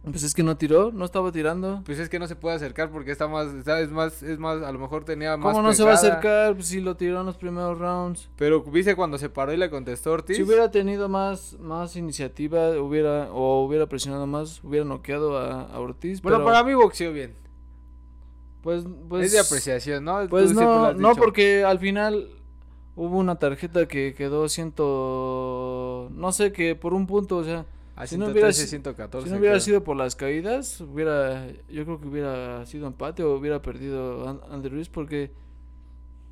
Pues 0.04 0.22
es 0.22 0.32
que 0.32 0.42
no 0.42 0.56
tiró, 0.56 0.90
no 0.90 1.04
estaba 1.04 1.30
tirando. 1.30 1.82
Pues 1.84 1.98
es 1.98 2.08
que 2.08 2.18
no 2.18 2.26
se 2.26 2.34
puede 2.34 2.56
acercar 2.56 2.90
porque 2.90 3.12
está 3.12 3.28
más, 3.28 3.48
es 3.48 3.90
más, 3.90 4.22
es 4.22 4.38
más, 4.38 4.62
a 4.62 4.72
lo 4.72 4.78
mejor 4.78 5.04
tenía 5.04 5.36
más. 5.36 5.52
¿Cómo 5.52 5.62
no 5.62 5.74
se 5.74 5.84
va 5.84 5.90
a 5.90 5.94
acercar? 5.94 6.54
Pues 6.54 6.68
si 6.68 6.80
lo 6.80 6.96
tiró 6.96 7.20
en 7.20 7.26
los 7.26 7.36
primeros 7.36 7.78
rounds. 7.78 8.30
Pero 8.36 8.62
viste 8.62 8.96
cuando 8.96 9.18
se 9.18 9.28
paró 9.28 9.52
y 9.52 9.58
le 9.58 9.68
contestó 9.68 10.12
Ortiz. 10.12 10.38
Si 10.38 10.42
hubiera 10.42 10.70
tenido 10.70 11.10
más, 11.10 11.58
más 11.60 11.94
iniciativa, 11.94 12.70
hubiera, 12.80 13.30
o 13.32 13.66
hubiera 13.66 13.86
presionado 13.86 14.26
más, 14.26 14.64
hubiera 14.64 14.86
noqueado 14.86 15.36
a, 15.36 15.78
Ortiz. 15.78 16.22
Bueno, 16.22 16.42
para 16.42 16.64
mí 16.64 16.72
boxeó 16.72 17.12
bien. 17.12 17.42
Pues, 18.62 18.84
pues. 19.08 19.26
Es 19.26 19.32
de 19.32 19.40
apreciación, 19.40 20.04
¿no? 20.04 20.28
Pues 20.28 20.52
no, 20.52 20.92
no, 20.94 21.14
porque 21.16 21.64
al 21.64 21.78
final 21.78 22.28
hubo 22.94 23.18
una 23.18 23.36
tarjeta 23.36 23.86
que 23.86 24.14
quedó 24.14 24.48
ciento, 24.48 26.08
no 26.12 26.32
sé, 26.32 26.52
que 26.52 26.74
por 26.74 26.94
un 26.94 27.06
punto, 27.06 27.38
o 27.38 27.44
sea 27.44 27.66
si 28.06 28.16
no 28.16 28.26
hubiera, 28.26 28.52
114, 28.52 29.26
si 29.26 29.32
no 29.32 29.38
hubiera 29.38 29.60
sido 29.60 29.84
por 29.84 29.96
las 29.96 30.16
caídas, 30.16 30.80
hubiera, 30.80 31.46
yo 31.68 31.84
creo 31.84 32.00
que 32.00 32.08
hubiera 32.08 32.64
sido 32.66 32.86
empate 32.86 33.22
o 33.22 33.36
hubiera 33.36 33.60
perdido 33.60 34.40
Andy 34.50 34.68
Ruiz 34.68 34.88
porque 34.88 35.30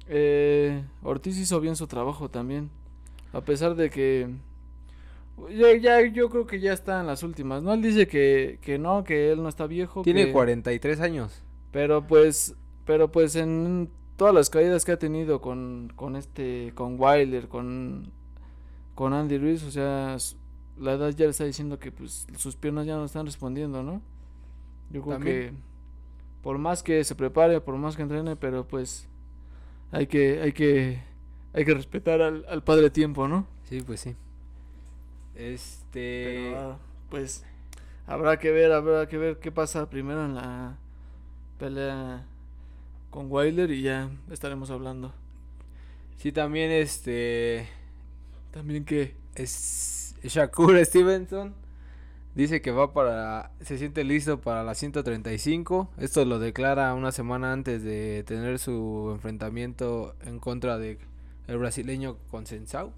eh, 0.08 0.82
Ortiz 1.02 1.38
hizo 1.38 1.60
bien 1.60 1.76
su 1.76 1.86
trabajo 1.86 2.28
también. 2.28 2.70
A 3.32 3.40
pesar 3.42 3.76
de 3.76 3.90
que 3.90 4.28
Ya, 5.50 5.74
ya, 5.76 6.06
yo 6.06 6.28
creo 6.28 6.46
que 6.46 6.60
ya 6.60 6.72
está 6.72 7.00
en 7.00 7.06
las 7.06 7.22
últimas, 7.22 7.62
¿no? 7.62 7.72
Él 7.72 7.82
dice 7.82 8.06
que, 8.08 8.58
que 8.60 8.78
no, 8.78 9.04
que 9.04 9.32
él 9.32 9.42
no 9.42 9.48
está 9.48 9.66
viejo. 9.66 10.02
Tiene 10.02 10.26
que- 10.26 10.32
43 10.32 11.00
años. 11.00 11.42
Pero 11.72 12.06
pues, 12.06 12.54
pero 12.84 13.10
pues 13.10 13.36
en 13.36 13.90
todas 14.16 14.34
las 14.34 14.50
caídas 14.50 14.84
que 14.84 14.92
ha 14.92 14.98
tenido 14.98 15.40
con, 15.40 15.92
con 15.96 16.16
este, 16.16 16.72
con 16.74 16.96
Wilder, 16.98 17.48
con, 17.48 18.12
con 18.94 19.12
Andy 19.12 19.38
Ruiz, 19.38 19.62
o 19.62 19.70
sea, 19.70 20.16
la 20.78 20.92
edad 20.92 21.10
ya 21.10 21.26
le 21.26 21.30
está 21.30 21.44
diciendo 21.44 21.78
que 21.78 21.92
pues 21.92 22.26
sus 22.36 22.56
piernas 22.56 22.86
ya 22.86 22.96
no 22.96 23.04
están 23.04 23.26
respondiendo, 23.26 23.82
¿no? 23.82 24.02
Yo 24.90 25.02
creo 25.02 25.14
También. 25.14 25.36
que 25.50 25.52
por 26.42 26.58
más 26.58 26.82
que 26.82 27.04
se 27.04 27.14
prepare, 27.14 27.60
por 27.60 27.76
más 27.76 27.96
que 27.96 28.02
entrene, 28.02 28.36
pero 28.36 28.66
pues 28.66 29.08
hay 29.92 30.06
que, 30.06 30.40
hay 30.40 30.52
que, 30.52 31.02
hay 31.52 31.64
que 31.64 31.74
respetar 31.74 32.20
al, 32.22 32.44
al 32.48 32.62
padre 32.64 32.90
tiempo, 32.90 33.28
¿no? 33.28 33.46
Sí, 33.64 33.82
pues 33.82 34.00
sí. 34.00 34.16
Este. 35.34 36.50
Pero 36.50 36.58
ah, 36.58 36.78
pues 37.08 37.44
habrá 38.06 38.38
que 38.38 38.50
ver, 38.50 38.72
habrá 38.72 39.06
que 39.08 39.16
ver 39.16 39.38
qué 39.38 39.52
pasa 39.52 39.88
primero 39.88 40.24
en 40.24 40.34
la 40.34 40.78
pelea 41.60 42.24
con 43.10 43.26
Wilder 43.30 43.70
y 43.70 43.82
ya 43.82 44.10
estaremos 44.30 44.70
hablando. 44.70 45.12
Sí, 46.16 46.32
también 46.32 46.70
este. 46.70 47.68
También 48.50 48.84
que 48.84 49.14
Es 49.34 50.16
Shakur 50.24 50.84
Stevenson. 50.84 51.54
Dice 52.34 52.62
que 52.62 52.70
va 52.70 52.92
para. 52.92 53.52
Se 53.60 53.76
siente 53.78 54.04
listo 54.04 54.40
para 54.40 54.64
la 54.64 54.74
135. 54.74 55.90
Esto 55.98 56.24
lo 56.24 56.38
declara 56.38 56.94
una 56.94 57.12
semana 57.12 57.52
antes 57.52 57.82
de 57.82 58.24
tener 58.24 58.58
su 58.58 59.10
enfrentamiento 59.12 60.14
en 60.22 60.38
contra 60.38 60.78
de 60.78 60.98
el 61.46 61.58
brasileño 61.58 62.16
Consensau. 62.30 62.92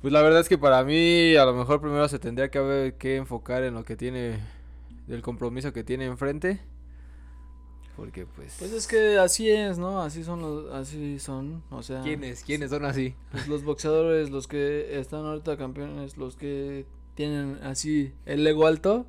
Pues 0.00 0.12
la 0.12 0.22
verdad 0.22 0.40
es 0.40 0.48
que 0.48 0.58
para 0.58 0.82
mí 0.82 1.36
a 1.36 1.44
lo 1.44 1.54
mejor 1.54 1.80
primero 1.80 2.08
se 2.08 2.18
tendría 2.18 2.50
que 2.50 2.58
haber 2.58 2.94
que 2.94 3.16
enfocar 3.16 3.62
en 3.64 3.74
lo 3.74 3.84
que 3.84 3.96
tiene 3.96 4.40
del 5.06 5.20
compromiso 5.20 5.72
que 5.72 5.84
tiene 5.84 6.06
enfrente. 6.06 6.60
Porque 8.00 8.24
pues 8.24 8.56
pues 8.58 8.72
es 8.72 8.86
que 8.86 9.18
así 9.18 9.50
es, 9.50 9.76
¿no? 9.76 10.00
Así 10.00 10.24
son 10.24 10.40
los, 10.40 10.72
así 10.72 11.18
son, 11.18 11.62
o 11.70 11.82
sea, 11.82 12.00
¿quiénes 12.00 12.42
quiénes 12.42 12.70
son 12.70 12.86
así? 12.86 13.14
pues, 13.30 13.46
los 13.46 13.62
boxeadores, 13.62 14.30
los 14.30 14.46
que 14.46 14.98
están 14.98 15.26
ahorita 15.26 15.58
campeones, 15.58 16.16
los 16.16 16.34
que 16.34 16.86
tienen 17.14 17.58
así 17.62 18.14
el 18.24 18.46
ego 18.46 18.66
alto, 18.66 19.04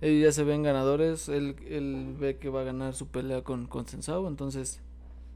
ellos 0.00 0.22
ya 0.22 0.30
se 0.30 0.44
ven 0.44 0.62
ganadores, 0.62 1.28
él, 1.28 1.56
él 1.68 2.14
ve 2.20 2.36
que 2.36 2.50
va 2.50 2.60
a 2.60 2.64
ganar 2.64 2.94
su 2.94 3.08
pelea 3.08 3.42
con 3.42 3.66
con 3.66 3.88
Sensao, 3.88 4.28
entonces 4.28 4.80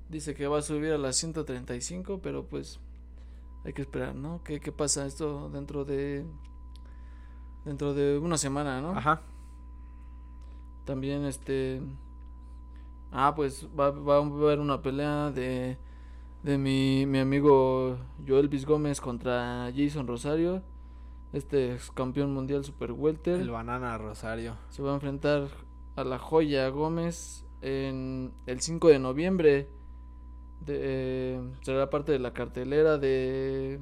dice 0.09 0.37
que 0.37 0.47
va 0.47 0.61
a 0.61 0.63
subir 0.63 0.93
a 0.93 0.99
las 0.99 1.17
135, 1.17 2.21
pero 2.23 2.47
pues 2.47 2.79
hay 3.65 3.73
que 3.73 3.83
esperar, 3.83 4.15
¿no? 4.15 4.45
¿Qué, 4.45 4.61
qué 4.61 4.71
pasa 4.71 5.05
esto 5.05 5.51
dentro 5.53 5.85
de 5.85 6.25
dentro 7.65 7.93
de 7.93 8.19
una 8.19 8.39
semana, 8.39 8.81
¿no? 8.81 8.91
Ajá. 8.97 9.21
También 10.85 11.25
este 11.25 11.83
ah 13.15 13.33
pues 13.35 13.67
va, 13.79 13.91
va 13.91 14.17
a 14.17 14.19
haber 14.19 14.61
una 14.61 14.83
pelea 14.83 15.31
de 15.31 15.79
de 16.45 16.59
mi, 16.59 17.07
mi 17.07 17.19
amigo 17.19 17.97
Joelvis 18.27 18.67
Gómez 18.67 19.01
contra 19.01 19.73
Jason 19.75 20.07
Rosario, 20.07 20.63
este 21.33 21.73
ex 21.73 21.91
campeón 21.91 22.35
mundial 22.35 22.65
super 22.65 22.93
welter. 22.93 23.41
El 23.41 23.51
banana 23.51 23.97
Rosario. 23.97 24.57
Se 24.69 24.83
va 24.83 24.91
a 24.91 24.95
enfrentar 24.95 25.49
a 25.97 26.05
la 26.05 26.19
joya 26.19 26.69
Gómez 26.69 27.47
en 27.63 28.35
el 28.47 28.61
5 28.61 28.89
de 28.89 28.99
noviembre. 28.99 29.69
De, 30.61 30.79
eh, 30.83 31.41
será 31.63 31.89
parte 31.89 32.13
de 32.13 32.19
la 32.19 32.35
cartelera 32.35 32.99
de 32.99 33.81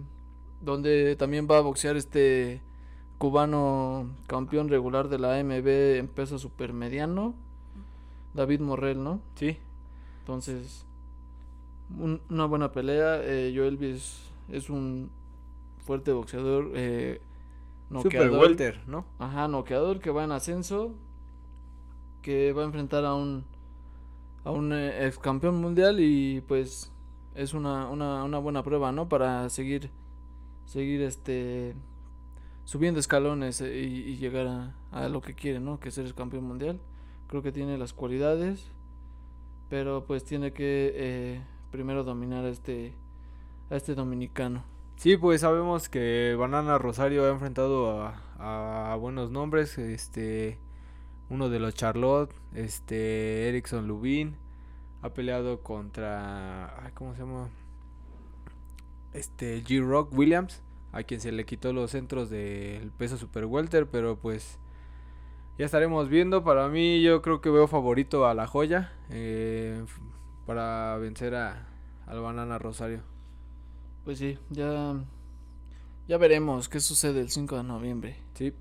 donde 0.61 1.17
también 1.17 1.49
va 1.51 1.59
a 1.59 1.63
boxear 1.63 1.97
este 1.97 2.63
cubano 3.19 4.15
campeón 4.29 4.69
regular 4.69 5.09
de 5.09 5.19
la 5.19 5.37
AMB 5.37 5.99
en 5.99 6.07
peso 6.07 6.39
supermediano, 6.39 7.35
David 8.35 8.61
Morrell, 8.61 9.03
¿no? 9.03 9.21
Sí. 9.35 9.57
Entonces, 10.21 10.87
un- 11.99 12.21
una 12.31 12.47
buena 12.47 12.73
pelea. 12.73 13.21
Eh, 13.23 13.53
Joelvis 13.55 14.31
es 14.49 14.71
un 14.71 15.11
fuerte 15.85 16.13
boxeador. 16.13 16.71
Eh, 16.75 17.21
Super 18.03 18.31
welter, 18.41 18.81
¿no? 18.87 19.05
Ajá, 19.19 19.49
noqueador 19.49 20.01
que 20.01 20.11
va 20.11 20.25
en 20.25 20.33
ascenso. 20.33 20.95
Que 22.23 22.53
va 22.53 22.63
a 22.63 22.67
enfrentar 22.67 23.05
a 23.05 23.15
un 23.15 23.45
a 24.45 24.51
un 24.51 24.73
eh, 24.73 25.07
ex 25.07 25.19
campeón 25.19 25.61
mundial 25.61 26.01
y 26.01 26.41
pues 26.49 26.91
es 27.35 27.55
una, 27.55 27.89
una, 27.89 28.25
una 28.25 28.39
buena 28.39 28.63
prueba, 28.65 28.91
¿no? 28.93 29.09
Para 29.09 29.49
seguir 29.51 29.91
seguir 30.67 31.03
este 31.03 31.75
subiendo 32.65 32.99
escalones 33.01 33.61
eh, 33.61 33.79
y, 33.81 34.11
y 34.13 34.17
llegar 34.17 34.47
a, 34.47 34.75
a 34.91 35.09
lo 35.09 35.21
que 35.21 35.35
quiere, 35.35 35.61
¿no? 35.61 35.79
Que 35.81 35.89
es 35.91 35.95
ser 35.95 36.13
campeón 36.15 36.45
mundial. 36.45 36.81
Creo 37.33 37.43
que 37.43 37.51
tiene 37.51 37.79
las 37.79 37.95
cualidades, 37.95 38.71
pero 39.71 40.05
pues 40.05 40.23
tiene 40.23 40.53
que 40.53 40.93
eh, 40.95 41.41
primero 41.71 42.05
dominar 42.05 42.45
a 42.45 42.51
este 42.51 42.93
a 43.71 43.77
este 43.77 43.95
dominicano. 43.95 44.65
Sí, 44.97 45.17
pues 45.17 45.41
sabemos 45.41 45.89
que 45.89 46.37
Banana 46.39 46.77
Rosario 46.77 47.25
ha 47.25 47.31
enfrentado 47.31 48.03
a, 48.03 48.93
a 48.93 48.97
buenos 48.97 49.31
nombres, 49.31 49.79
este 49.79 50.59
uno 51.31 51.49
de 51.49 51.59
los 51.59 51.73
Charlotte, 51.73 52.35
este 52.55 53.49
Erickson 53.49 53.89
Lubin, 53.89 54.37
ha 55.01 55.15
peleado 55.15 55.63
contra 55.63 56.91
¿cómo 56.93 57.15
se 57.15 57.21
llama? 57.21 57.49
Este 59.15 59.65
G 59.65 59.83
Rock 59.83 60.13
Williams, 60.13 60.61
a 60.93 61.03
quien 61.03 61.23
se 61.23 61.33
le 61.33 61.47
quitó 61.47 61.73
los 61.73 61.93
centros 61.93 62.29
del 62.29 62.91
peso 62.91 63.17
super 63.17 63.47
welter, 63.47 63.89
pero 63.89 64.17
pues 64.17 64.59
ya 65.63 65.67
estaremos 65.67 66.09
viendo. 66.09 66.43
Para 66.43 66.69
mí 66.69 67.03
yo 67.03 67.23
creo 67.23 67.41
que 67.41 67.49
veo 67.49 67.69
favorito 67.69 68.27
a 68.27 68.35
la 68.35 68.49
joya 68.49 68.93
eh, 69.11 69.85
para 70.45 70.97
vencer 70.99 71.37
a 71.37 71.69
al 72.05 72.21
Banana 72.21 72.59
Rosario. 72.59 73.01
Pues 74.05 74.19
sí, 74.19 74.37
ya 74.51 74.97
ya 76.09 76.19
veremos 76.19 76.69
qué 76.69 76.81
sucede 76.81 77.21
el 77.21 77.31
5 77.31 77.59
de 77.59 77.63
noviembre. 77.63 78.17
Sí, 78.35 78.53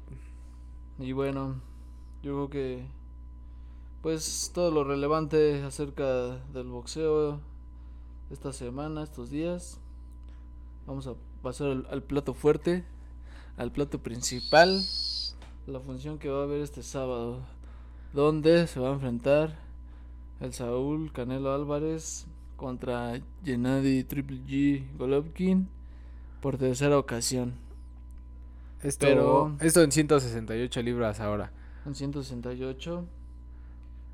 Y 1.00 1.14
bueno, 1.14 1.60
yo 2.22 2.34
creo 2.34 2.50
que 2.52 2.86
pues 4.04 4.52
todo 4.54 4.70
lo 4.70 4.84
relevante 4.84 5.64
acerca 5.64 6.38
del 6.54 6.68
boxeo 6.68 7.40
esta 8.30 8.54
semana, 8.54 9.02
estos 9.02 9.32
días. 9.32 9.80
Vamos 10.86 11.08
a 11.08 11.16
pasar 11.42 11.72
al, 11.72 11.88
al 11.90 12.04
plato 12.04 12.36
fuerte, 12.36 12.86
al 13.58 13.72
plato 13.72 14.04
principal, 14.04 14.84
la 15.68 15.80
función 15.80 16.18
que 16.18 16.30
va 16.30 16.42
a 16.42 16.44
haber 16.44 16.62
este 16.62 16.84
sábado, 16.84 17.40
donde 18.14 18.68
se 18.68 18.80
va 18.80 18.90
a 18.90 18.94
enfrentar 18.94 19.58
el 20.40 20.54
Saúl 20.54 21.12
Canelo 21.12 21.54
Álvarez 21.54 22.26
contra 22.58 23.20
Gennady 23.44 24.04
Triple 24.04 24.42
G 24.48 24.84
Golovkin 24.98 25.68
por 26.42 26.58
tercera 26.58 26.98
ocasión. 26.98 27.54
Esto, 28.84 29.06
Pero- 29.06 29.56
esto 29.62 29.82
en 29.84 29.92
168 29.92 30.82
libras 30.82 31.20
ahora. 31.20 31.52
En 31.86 31.94
168. 31.96 33.06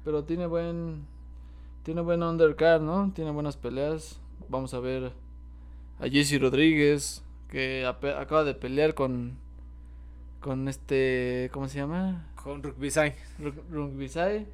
Pero 0.03 0.23
tiene 0.25 0.45
buen. 0.45 1.05
Tiene 1.83 2.01
buen 2.01 2.21
undercard, 2.21 2.81
¿no? 2.81 3.11
Tiene 3.15 3.31
buenas 3.31 3.55
peleas. 3.55 4.19
Vamos 4.49 4.73
a 4.73 4.79
ver 4.79 5.13
a 5.99 6.07
Jesse 6.09 6.39
Rodríguez. 6.39 7.23
Que 7.49 7.85
acaba 7.85 8.43
de 8.43 8.53
pelear 8.53 8.93
con. 8.93 9.37
Con 10.47 10.69
este. 10.69 11.49
¿Cómo 11.51 11.67
se 11.67 11.77
llama? 11.79 12.25
Con 12.41 12.63
Rugby 12.63 12.89
Sai. 12.89 13.13
Ru- 13.37 13.63
Rungvisai. 13.69 14.47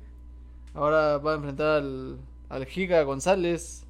Ahora 0.73 1.19
va 1.19 1.33
a 1.33 1.35
enfrentar 1.35 1.67
al, 1.83 2.17
al 2.49 2.65
Giga 2.65 3.03
González. 3.03 3.85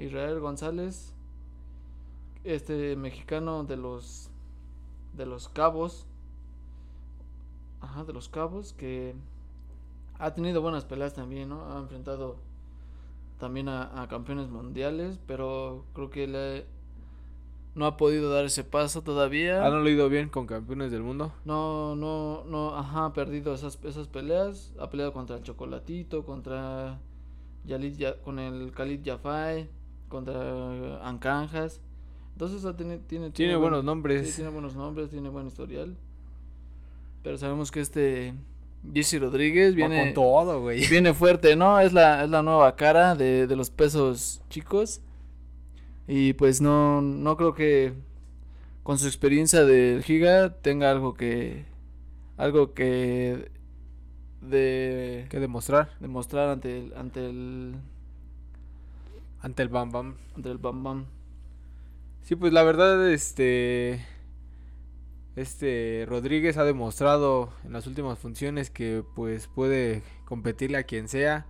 Israel 0.00 0.40
González. 0.40 1.14
Este 2.42 2.96
mexicano 2.96 3.62
de 3.62 3.76
los. 3.76 4.30
De 5.12 5.26
los 5.26 5.48
cabos. 5.48 6.06
Ajá, 7.80 8.02
de 8.02 8.12
los 8.12 8.28
cabos. 8.28 8.72
Que 8.72 9.14
ha 10.18 10.34
tenido 10.34 10.60
buenas 10.60 10.84
peleas 10.86 11.14
también, 11.14 11.50
¿no? 11.50 11.72
Ha 11.72 11.78
enfrentado 11.78 12.34
también 13.38 13.68
a, 13.68 14.02
a 14.02 14.08
campeones 14.08 14.48
mundiales. 14.48 15.20
Pero 15.24 15.84
creo 15.94 16.10
que 16.10 16.26
le, 16.26 16.66
no 17.78 17.86
ha 17.86 17.96
podido 17.96 18.30
dar 18.30 18.44
ese 18.44 18.64
paso 18.64 19.02
todavía. 19.02 19.64
¿Han 19.64 19.84
leído 19.84 20.08
bien 20.08 20.28
con 20.28 20.46
campeones 20.46 20.90
del 20.92 21.02
mundo? 21.02 21.32
No, 21.44 21.96
no, 21.96 22.44
no, 22.44 22.74
ajá, 22.76 23.06
ha 23.06 23.12
perdido 23.12 23.54
esas, 23.54 23.78
esas 23.84 24.08
peleas. 24.08 24.74
Ha 24.78 24.90
peleado 24.90 25.12
contra 25.12 25.36
el 25.36 25.42
Chocolatito, 25.42 26.24
contra 26.26 26.98
Yalit, 27.64 27.96
Ya- 27.96 28.20
con 28.20 28.38
el 28.38 28.72
Khalid 28.72 29.00
Jafai, 29.04 29.68
contra 30.08 31.06
Ancanjas. 31.08 31.80
Entonces 32.32 32.62
tiene, 32.76 32.98
Tiene 33.30 33.56
buen- 33.56 33.70
buenos 33.70 33.84
nombres. 33.84 34.28
sí, 34.28 34.36
tiene 34.36 34.50
buenos 34.50 34.76
nombres, 34.76 35.10
tiene 35.10 35.28
buen 35.28 35.46
historial. 35.46 35.96
Pero 37.22 37.36
sabemos 37.38 37.70
que 37.70 37.80
este 37.80 38.34
Jesse 38.94 39.20
Rodríguez 39.20 39.72
Va 39.72 39.76
viene, 39.76 40.04
con 40.04 40.14
todo, 40.14 40.60
güey. 40.60 40.86
viene 40.88 41.12
fuerte, 41.14 41.56
¿no? 41.56 41.80
Es 41.80 41.92
la, 41.92 42.22
es 42.24 42.30
la 42.30 42.42
nueva 42.42 42.76
cara 42.76 43.14
de, 43.16 43.46
de 43.46 43.56
los 43.56 43.70
pesos 43.70 44.40
chicos. 44.50 45.00
Y 46.08 46.32
pues 46.32 46.62
no, 46.62 47.02
no 47.02 47.36
creo 47.36 47.54
que 47.54 47.92
con 48.82 48.98
su 48.98 49.06
experiencia 49.06 49.66
del 49.66 50.02
Giga 50.02 50.54
tenga 50.62 50.90
algo 50.90 51.12
que 51.12 51.66
algo 52.38 52.72
que 52.72 53.50
de 54.40 55.26
que 55.28 55.38
demostrar. 55.38 55.90
demostrar 56.00 56.48
ante 56.48 56.78
el 56.78 56.94
ante 56.96 57.26
el 57.28 57.74
ante 59.40 59.62
el 59.62 59.68
Bam 59.68 59.92
Bam. 59.92 60.16
ante 60.34 60.50
el 60.50 60.56
Bam 60.56 60.82
Bam. 60.82 61.04
Sí 62.22 62.36
pues 62.36 62.54
la 62.54 62.62
verdad 62.62 63.10
este 63.12 64.02
este 65.36 66.06
Rodríguez 66.08 66.56
ha 66.56 66.64
demostrado 66.64 67.52
en 67.64 67.74
las 67.74 67.86
últimas 67.86 68.18
funciones 68.18 68.70
que 68.70 69.04
pues 69.14 69.46
puede 69.46 70.02
competirle 70.24 70.78
a 70.78 70.84
quien 70.84 71.06
sea 71.08 71.46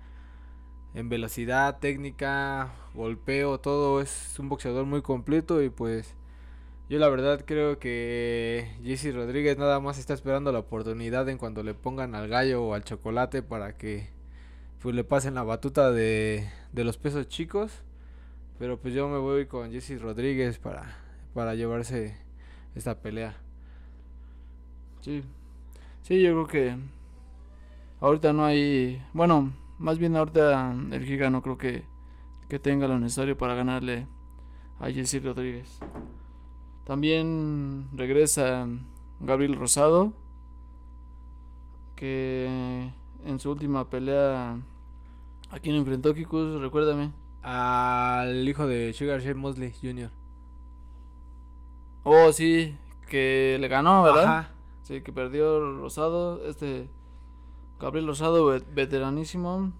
en 0.94 1.08
velocidad, 1.08 1.78
técnica, 1.78 2.72
golpeo, 2.94 3.60
todo 3.60 4.00
es 4.00 4.38
un 4.38 4.48
boxeador 4.48 4.86
muy 4.86 5.02
completo 5.02 5.62
y 5.62 5.70
pues 5.70 6.14
yo 6.88 6.98
la 6.98 7.08
verdad 7.08 7.44
creo 7.46 7.78
que 7.78 8.76
Jesse 8.82 9.14
Rodríguez 9.14 9.58
nada 9.58 9.80
más 9.80 9.98
está 9.98 10.14
esperando 10.14 10.52
la 10.52 10.60
oportunidad 10.60 11.28
en 11.28 11.38
cuando 11.38 11.62
le 11.62 11.74
pongan 11.74 12.14
al 12.14 12.28
gallo 12.28 12.64
o 12.64 12.74
al 12.74 12.84
chocolate 12.84 13.42
para 13.42 13.76
que 13.76 14.08
pues 14.80 14.94
le 14.94 15.04
pasen 15.04 15.34
la 15.34 15.42
batuta 15.42 15.90
de, 15.90 16.48
de 16.72 16.84
los 16.84 16.98
pesos 16.98 17.28
chicos. 17.28 17.82
Pero 18.58 18.80
pues 18.80 18.94
yo 18.94 19.08
me 19.08 19.18
voy 19.18 19.46
con 19.46 19.70
Jesse 19.70 20.00
Rodríguez 20.00 20.58
para, 20.58 20.96
para 21.34 21.54
llevarse 21.54 22.16
esta 22.74 23.00
pelea. 23.00 23.36
Sí. 25.00 25.22
Sí, 26.02 26.22
yo 26.22 26.32
creo 26.32 26.46
que 26.46 26.76
ahorita 28.00 28.32
no 28.32 28.44
hay, 28.44 29.04
bueno, 29.12 29.52
más 29.78 29.98
bien 29.98 30.16
ahorita 30.16 30.74
el 30.90 31.04
Giga 31.04 31.30
no 31.30 31.42
creo 31.42 31.58
que, 31.58 31.84
que 32.48 32.58
tenga 32.58 32.88
lo 32.88 32.98
necesario 32.98 33.36
para 33.36 33.54
ganarle 33.54 34.06
a 34.80 34.90
Jesse 34.90 35.22
Rodríguez. 35.22 35.80
También 36.84 37.88
regresa 37.92 38.66
Gabriel 39.20 39.56
Rosado, 39.56 40.12
que 41.96 42.90
en 43.24 43.40
su 43.40 43.50
última 43.50 43.88
pelea, 43.90 44.58
¿a 45.50 45.58
quién 45.58 45.76
enfrentó 45.76 46.14
Kikus? 46.14 46.60
Recuérdame. 46.60 47.12
Al 47.42 48.48
hijo 48.48 48.66
de 48.66 48.92
Sugar 48.92 49.20
Shane 49.20 49.34
Mosley 49.34 49.72
Jr. 49.80 50.10
Oh, 52.04 52.32
sí, 52.32 52.76
que 53.08 53.58
le 53.60 53.68
ganó, 53.68 54.02
¿verdad? 54.02 54.48
Sí, 54.82 55.02
que 55.02 55.12
perdió 55.12 55.78
Rosado. 55.78 56.44
Este 56.46 56.88
Gabriel 57.80 58.08
Rosado, 58.08 58.58
veteranísimo. 58.74 59.72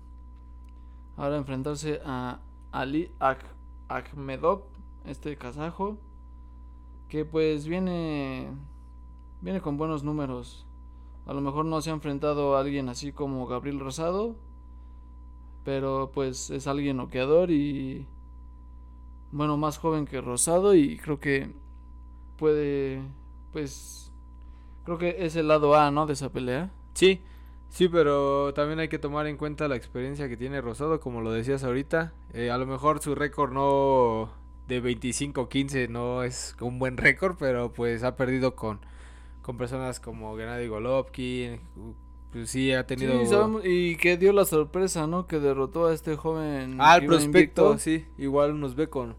Ahora 1.17 1.37
enfrentarse 1.37 2.01
a 2.05 2.39
Ali 2.71 3.11
Akhmedov, 3.89 4.63
este 5.05 5.37
kazajo 5.37 5.99
que 7.09 7.25
pues 7.25 7.67
viene 7.67 8.49
viene 9.41 9.61
con 9.61 9.77
buenos 9.77 10.05
números. 10.05 10.65
A 11.27 11.33
lo 11.33 11.41
mejor 11.41 11.65
no 11.65 11.81
se 11.81 11.91
ha 11.91 11.95
enfrentado 11.95 12.57
a 12.57 12.61
alguien 12.61 12.89
así 12.89 13.13
como 13.13 13.47
Gabriel 13.47 13.81
Rosado, 13.81 14.37
pero 15.65 16.13
pues 16.15 16.51
es 16.51 16.69
alguien 16.69 16.99
noqueador 16.99 17.51
y 17.51 18.07
bueno, 19.33 19.57
más 19.57 19.79
joven 19.79 20.07
que 20.07 20.21
Rosado 20.21 20.75
y 20.75 20.99
creo 20.99 21.19
que 21.19 21.53
puede 22.37 23.03
pues 23.53 24.13
creo 24.85 24.99
que 24.99 25.25
es 25.25 25.35
el 25.35 25.49
lado 25.49 25.75
A, 25.75 25.91
¿no? 25.91 26.07
de 26.07 26.13
esa 26.13 26.31
pelea. 26.31 26.71
Sí. 26.95 27.23
Sí, 27.69 27.89
pero 27.89 28.53
también 28.55 28.79
hay 28.81 28.89
que 28.89 28.99
tomar 28.99 29.27
en 29.27 29.37
cuenta 29.37 29.69
la 29.69 29.77
experiencia 29.77 30.29
que 30.29 30.37
tiene 30.37 30.61
Rosado, 30.61 31.01
como 31.01 31.21
lo 31.21 31.33
decías 31.33 31.65
ahorita. 31.65 32.13
Eh, 32.33 32.51
a 32.51 32.59
lo 32.59 32.67
mejor 32.67 33.01
su 33.01 33.15
récord 33.15 33.53
no 33.53 34.31
de 34.67 34.83
25-15 34.83 35.89
no 35.89 36.23
es 36.23 36.57
un 36.61 36.79
buen 36.79 36.97
récord, 36.99 37.37
pero 37.39 37.73
pues 37.73 38.05
ha 38.05 38.17
perdido 38.17 38.55
con, 38.55 38.81
con 39.43 39.57
personas 39.57 40.01
como 40.01 40.37
Gennady 40.37 40.67
Golovkin. 40.67 41.61
Pues 42.33 42.51
sí, 42.51 42.73
ha 42.73 42.87
tenido. 42.87 43.15
y 43.65 43.97
que 43.97 44.19
dio 44.19 44.33
la 44.33 44.45
sorpresa, 44.45 45.07
¿no? 45.07 45.27
Que 45.27 45.41
derrotó 45.41 45.87
a 45.87 45.95
este 45.95 46.17
joven. 46.17 46.77
Ah, 46.79 46.97
el 46.97 47.07
prospecto, 47.07 47.79
sí, 47.79 48.07
igual 48.19 48.61
nos 48.61 48.75
ve 48.75 48.89
con. 48.89 49.17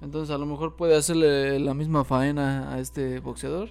Entonces 0.00 0.34
a 0.34 0.38
lo 0.38 0.46
mejor 0.46 0.76
puede 0.76 0.94
hacerle 0.96 1.58
la 1.58 1.74
misma 1.74 2.04
faena 2.04 2.72
a 2.72 2.80
este 2.80 3.20
boxeador. 3.20 3.70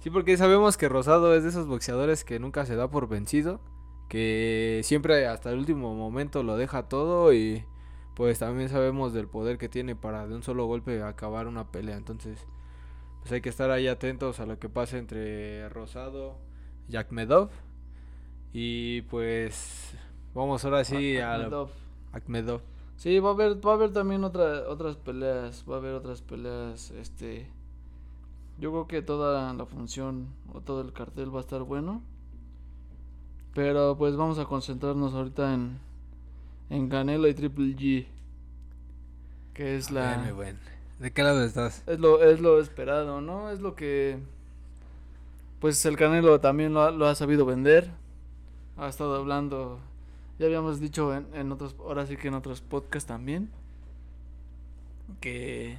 Sí, 0.00 0.10
porque 0.10 0.36
sabemos 0.36 0.76
que 0.76 0.88
Rosado 0.88 1.34
es 1.34 1.42
de 1.42 1.48
esos 1.48 1.66
boxeadores 1.66 2.24
que 2.24 2.38
nunca 2.38 2.66
se 2.66 2.76
da 2.76 2.88
por 2.88 3.08
vencido. 3.08 3.60
Que 4.08 4.80
siempre 4.84 5.26
hasta 5.26 5.50
el 5.50 5.58
último 5.58 5.94
momento 5.94 6.42
lo 6.42 6.56
deja 6.56 6.88
todo 6.88 7.32
y 7.32 7.64
pues 8.14 8.38
también 8.38 8.68
sabemos 8.68 9.12
del 9.12 9.28
poder 9.28 9.58
que 9.58 9.68
tiene 9.68 9.94
para 9.94 10.26
de 10.26 10.34
un 10.34 10.42
solo 10.42 10.66
golpe 10.66 11.02
acabar 11.02 11.46
una 11.46 11.70
pelea. 11.70 11.96
Entonces, 11.96 12.46
pues 13.20 13.32
hay 13.32 13.40
que 13.40 13.48
estar 13.48 13.70
ahí 13.70 13.86
atentos 13.86 14.40
a 14.40 14.46
lo 14.46 14.58
que 14.58 14.68
pase 14.68 14.98
entre 14.98 15.68
Rosado 15.68 16.38
y 16.88 16.96
Akmedov. 16.96 17.50
Y 18.52 19.02
pues 19.02 19.94
vamos 20.34 20.64
ahora 20.64 20.84
sí 20.84 21.18
a 21.18 21.34
Akmedov. 22.12 22.62
Sí, 22.96 23.18
va 23.18 23.30
a 23.30 23.32
haber 23.32 23.64
va 23.64 23.72
a 23.72 23.74
haber 23.74 23.92
también 23.92 24.24
otra, 24.24 24.68
otras 24.68 24.96
peleas, 24.96 25.64
va 25.68 25.76
a 25.76 25.78
haber 25.78 25.94
otras 25.94 26.22
peleas 26.22 26.90
este 26.92 27.48
yo 28.58 28.70
creo 28.70 28.86
que 28.86 29.02
toda 29.02 29.52
la 29.52 29.66
función 29.66 30.28
o 30.52 30.60
todo 30.60 30.80
el 30.80 30.92
cartel 30.92 31.34
va 31.34 31.38
a 31.38 31.42
estar 31.42 31.62
bueno. 31.62 32.02
Pero 33.54 33.96
pues 33.96 34.16
vamos 34.16 34.38
a 34.38 34.44
concentrarnos 34.44 35.14
ahorita 35.14 35.54
en 35.54 35.78
en 36.70 36.88
Canelo 36.88 37.28
y 37.28 37.34
Triple 37.34 37.76
G. 37.76 38.06
Que 39.54 39.76
es 39.76 39.90
la. 39.90 40.22
¿De 40.98 41.12
qué 41.12 41.22
lado 41.22 41.44
estás? 41.44 41.82
Es 41.86 41.98
lo, 41.98 42.22
es 42.22 42.40
lo 42.40 42.60
esperado, 42.60 43.20
¿no? 43.20 43.50
Es 43.50 43.60
lo 43.60 43.74
que. 43.74 44.18
Pues 45.60 45.84
el 45.86 45.96
Canelo 45.96 46.40
también 46.40 46.74
lo 46.74 46.82
ha, 46.82 46.90
lo 46.90 47.06
ha 47.06 47.14
sabido 47.14 47.46
vender. 47.46 47.90
Ha 48.76 48.88
estado 48.88 49.16
hablando. 49.16 49.80
Ya 50.38 50.46
habíamos 50.46 50.80
dicho 50.80 51.14
en, 51.14 51.26
en 51.34 51.50
otros. 51.50 51.74
Ahora 51.80 52.06
sí 52.06 52.16
que 52.16 52.28
en 52.28 52.34
otros 52.34 52.60
podcasts 52.60 53.08
también. 53.08 53.50
Que. 55.20 55.76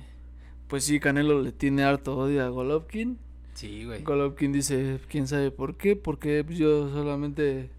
Pues 0.70 0.84
sí, 0.84 1.00
Canelo 1.00 1.42
le 1.42 1.52
tiene 1.52 1.84
harto 1.84 2.16
odio 2.16 2.46
a 2.46 2.50
Golovkin. 2.50 3.18
Sí, 3.56 3.86
güey. 3.86 4.04
Golovkin 4.04 4.54
dice, 4.54 5.00
quién 5.10 5.28
sabe 5.28 5.50
por 5.50 5.76
qué, 5.76 5.96
porque 5.96 6.46
yo 6.48 6.90
solamente, 6.92 7.72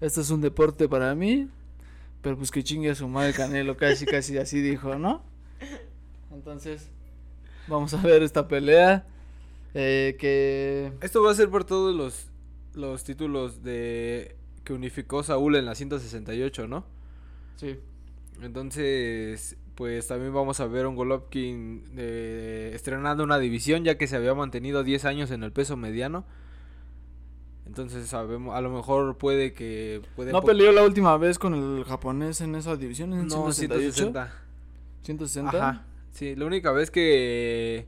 este 0.00 0.20
es 0.20 0.30
un 0.30 0.40
deporte 0.40 0.88
para 0.88 1.12
mí, 1.16 1.48
pero 2.22 2.38
pues 2.38 2.52
que 2.52 2.62
chingue 2.62 2.90
a 2.90 2.94
su 2.94 3.08
madre 3.08 3.32
Canelo, 3.32 3.76
casi, 3.76 4.06
casi 4.06 4.38
así 4.38 4.60
dijo, 4.60 4.94
¿no? 4.94 5.24
Entonces, 6.32 6.88
vamos 7.66 7.92
a 7.94 8.00
ver 8.00 8.22
esta 8.22 8.46
pelea. 8.46 9.04
Eh, 9.74 10.16
que. 10.18 10.92
Esto 11.00 11.22
va 11.22 11.32
a 11.32 11.34
ser 11.34 11.50
por 11.50 11.64
todos 11.64 11.94
los, 11.94 12.28
los 12.74 13.02
títulos 13.02 13.64
de 13.64 14.36
que 14.62 14.72
unificó 14.72 15.24
Saúl 15.24 15.56
en 15.56 15.64
la 15.64 15.74
168, 15.74 16.68
¿no? 16.68 16.86
Sí. 17.56 17.76
Entonces, 18.40 19.56
pues 19.76 20.06
también 20.06 20.32
vamos 20.32 20.58
a 20.60 20.66
ver 20.66 20.86
un 20.86 20.96
Golovkin 20.96 21.84
eh, 21.96 22.72
estrenando 22.74 23.22
una 23.22 23.38
división, 23.38 23.84
ya 23.84 23.98
que 23.98 24.06
se 24.06 24.16
había 24.16 24.34
mantenido 24.34 24.82
10 24.82 25.04
años 25.04 25.30
en 25.30 25.42
el 25.42 25.52
peso 25.52 25.76
mediano. 25.76 26.24
Entonces 27.66 28.08
sabemos, 28.08 28.56
a 28.56 28.60
lo 28.62 28.70
mejor 28.70 29.18
puede 29.18 29.52
que... 29.52 30.00
Puede 30.16 30.32
¿No 30.32 30.40
peleó 30.42 30.72
la 30.72 30.82
última 30.82 31.16
vez 31.18 31.38
con 31.38 31.54
el 31.54 31.84
japonés 31.84 32.40
en 32.40 32.54
esa 32.54 32.76
división? 32.76 33.12
¿En 33.12 33.26
no, 33.26 33.52
160. 33.52 34.32
160. 35.02 35.50
Ajá. 35.50 35.84
Sí, 36.10 36.34
la 36.36 36.46
única 36.46 36.72
vez 36.72 36.90
que, 36.90 37.86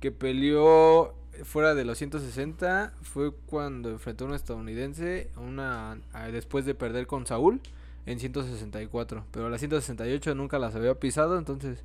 que 0.00 0.10
peleó 0.12 1.14
fuera 1.44 1.74
de 1.74 1.84
los 1.84 1.98
160 1.98 2.94
fue 3.02 3.32
cuando 3.46 3.90
enfrentó 3.90 4.24
a 4.24 4.28
un 4.28 4.34
estadounidense 4.34 5.30
una 5.36 5.98
después 6.32 6.64
de 6.64 6.74
perder 6.74 7.06
con 7.06 7.26
Saúl 7.26 7.60
en 8.06 8.18
164. 8.18 9.24
Pero 9.30 9.50
la 9.50 9.58
168 9.58 10.34
nunca 10.34 10.58
las 10.58 10.74
había 10.74 10.94
pisado, 10.94 11.38
entonces... 11.38 11.82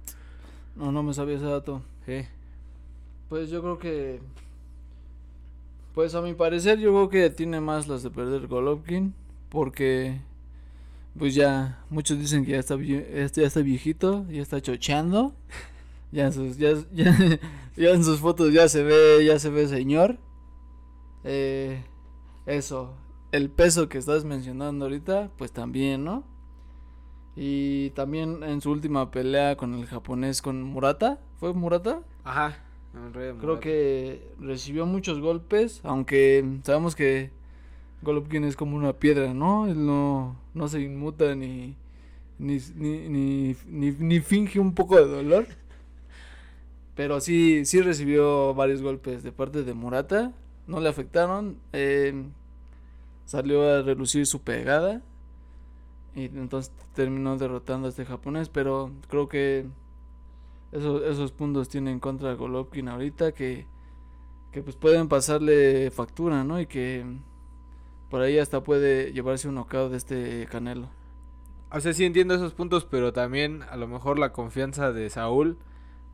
No, 0.76 0.92
no 0.92 1.04
me 1.04 1.14
sabía 1.14 1.38
ese 1.38 1.46
dato. 1.46 1.82
Sí. 2.06 2.26
Pues 3.30 3.50
yo 3.50 3.62
creo 3.62 3.80
que 3.80 4.20
pues 5.96 6.14
a 6.14 6.22
mi 6.22 6.34
parecer 6.34 6.78
yo 6.80 6.92
creo 6.92 7.10
que 7.10 7.30
tiene 7.30 7.62
más 7.62 7.88
las 7.88 8.04
de 8.04 8.10
perder 8.10 8.48
Golovkin 8.48 9.14
porque 9.48 10.20
pues 11.18 11.34
ya 11.34 11.82
muchos 11.90 12.20
dicen 12.20 12.44
que 12.44 12.52
ya 12.52 12.60
está 12.60 12.76
ya 12.76 13.48
está 13.48 13.62
viejito, 13.62 14.26
ya 14.30 14.42
está 14.42 14.62
chocheando. 14.62 15.34
Ya 16.12 16.26
en 16.26 16.34
sus 16.34 16.58
ya, 16.58 16.74
ya, 16.94 17.90
en 17.92 18.04
sus 18.04 18.20
fotos 18.20 18.52
ya 18.52 18.68
se 18.68 18.84
ve 18.84 19.24
ya 19.26 19.40
se 19.40 19.50
ve 19.50 19.70
señor. 19.70 20.18
Eh, 21.24 21.82
eso, 22.46 22.94
el 23.36 23.50
peso 23.50 23.90
que 23.90 23.98
estás 23.98 24.24
mencionando 24.26 24.86
ahorita, 24.86 25.30
pues 25.38 25.52
también, 25.52 26.04
¿no? 26.04 26.24
Y 27.36 27.90
también 27.92 28.44
en 28.44 28.62
su 28.62 28.72
última 28.72 29.12
pelea 29.12 29.58
con 29.58 29.74
el 29.74 29.86
japonés 29.86 30.42
con 30.42 30.64
Murata, 30.64 31.20
¿fue 31.38 31.54
Murata? 31.54 32.02
Ajá. 32.24 32.58
Creo 33.42 33.60
que 33.60 34.26
recibió 34.40 34.86
muchos 34.86 35.20
golpes, 35.20 35.82
aunque 35.84 36.60
sabemos 36.64 36.96
que 36.96 37.32
Golovkin 38.04 38.46
es 38.46 38.56
como 38.56 38.78
una 38.78 38.94
piedra, 38.94 39.34
¿no? 39.34 39.68
Él 39.68 39.86
no, 39.86 40.38
no 40.54 40.68
se 40.70 40.82
inmuta 40.82 41.36
ni 41.36 41.76
ni, 42.38 42.58
ni, 42.76 43.56
ni, 43.68 43.92
ni, 43.92 44.20
finge 44.20 44.60
un 44.60 44.74
poco 44.74 44.98
de 44.98 45.06
dolor. 45.06 45.46
pero 46.96 47.20
sí, 47.20 47.66
sí 47.66 47.82
recibió 47.82 48.54
varios 48.54 48.82
golpes 48.82 49.24
de 49.24 49.32
parte 49.32 49.64
de 49.64 49.74
Murata. 49.74 50.32
No 50.68 50.80
le 50.80 50.90
afectaron. 50.90 51.58
eh, 51.74 52.24
salió 53.26 53.70
a 53.70 53.82
relucir 53.82 54.26
su 54.26 54.42
pegada. 54.42 55.02
Y 56.16 56.26
entonces 56.26 56.72
terminó 56.94 57.38
derrotando 57.38 57.88
a 57.88 57.90
este 57.90 58.06
japonés. 58.06 58.50
Pero 58.50 58.92
creo 59.10 59.28
que 59.28 59.68
esos, 60.72 61.04
esos 61.04 61.32
puntos 61.32 61.70
tienen 61.70 62.00
contra 62.00 62.34
Golovkin 62.34 62.88
ahorita 62.88 63.34
que, 63.34 63.68
que 64.52 64.62
pues 64.62 64.76
pueden 64.76 65.08
pasarle 65.08 65.92
factura, 65.92 66.44
¿no? 66.44 66.60
Y 66.60 66.68
que 66.68 67.06
por 68.10 68.22
ahí 68.22 68.40
hasta 68.40 68.64
puede 68.64 69.12
llevarse 69.12 69.48
un 69.48 69.56
knockout 69.56 69.92
de 69.92 69.98
este 69.98 70.48
Canelo. 70.50 70.90
O 71.72 71.80
sea, 71.82 71.94
sí 71.94 72.06
entiendo 72.06 72.36
esos 72.36 72.54
puntos, 72.54 72.86
pero 72.86 73.12
también 73.12 73.64
a 73.64 73.76
lo 73.76 73.88
mejor 73.88 74.20
la 74.20 74.32
confianza 74.32 74.94
de 74.94 75.10
Saúl 75.10 75.58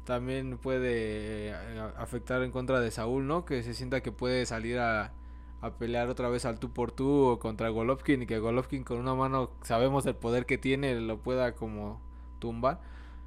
también 0.06 0.58
puede 0.58 1.50
eh, 1.50 1.82
afectar 1.98 2.42
en 2.42 2.52
contra 2.52 2.80
de 2.80 2.90
Saúl, 2.90 3.28
¿no? 3.28 3.46
Que 3.46 3.62
se 3.62 3.74
sienta 3.74 4.02
que 4.02 4.12
puede 4.12 4.46
salir 4.46 4.80
a, 4.80 5.14
a 5.62 5.72
pelear 5.72 6.10
otra 6.10 6.28
vez 6.30 6.46
al 6.46 6.60
tú 6.60 6.72
por 6.72 6.92
tú 6.92 7.26
o 7.26 7.40
contra 7.40 7.70
Golovkin 7.70 8.24
y 8.24 8.26
que 8.26 8.40
Golovkin 8.40 8.84
con 8.84 8.98
una 9.00 9.14
mano 9.16 9.52
sabemos 9.62 10.06
el 10.08 10.16
poder 10.16 10.46
que 10.46 10.58
tiene 10.58 11.00
lo 11.00 11.18
pueda 11.20 11.54
como 11.54 12.02
tumbar. 12.40 12.80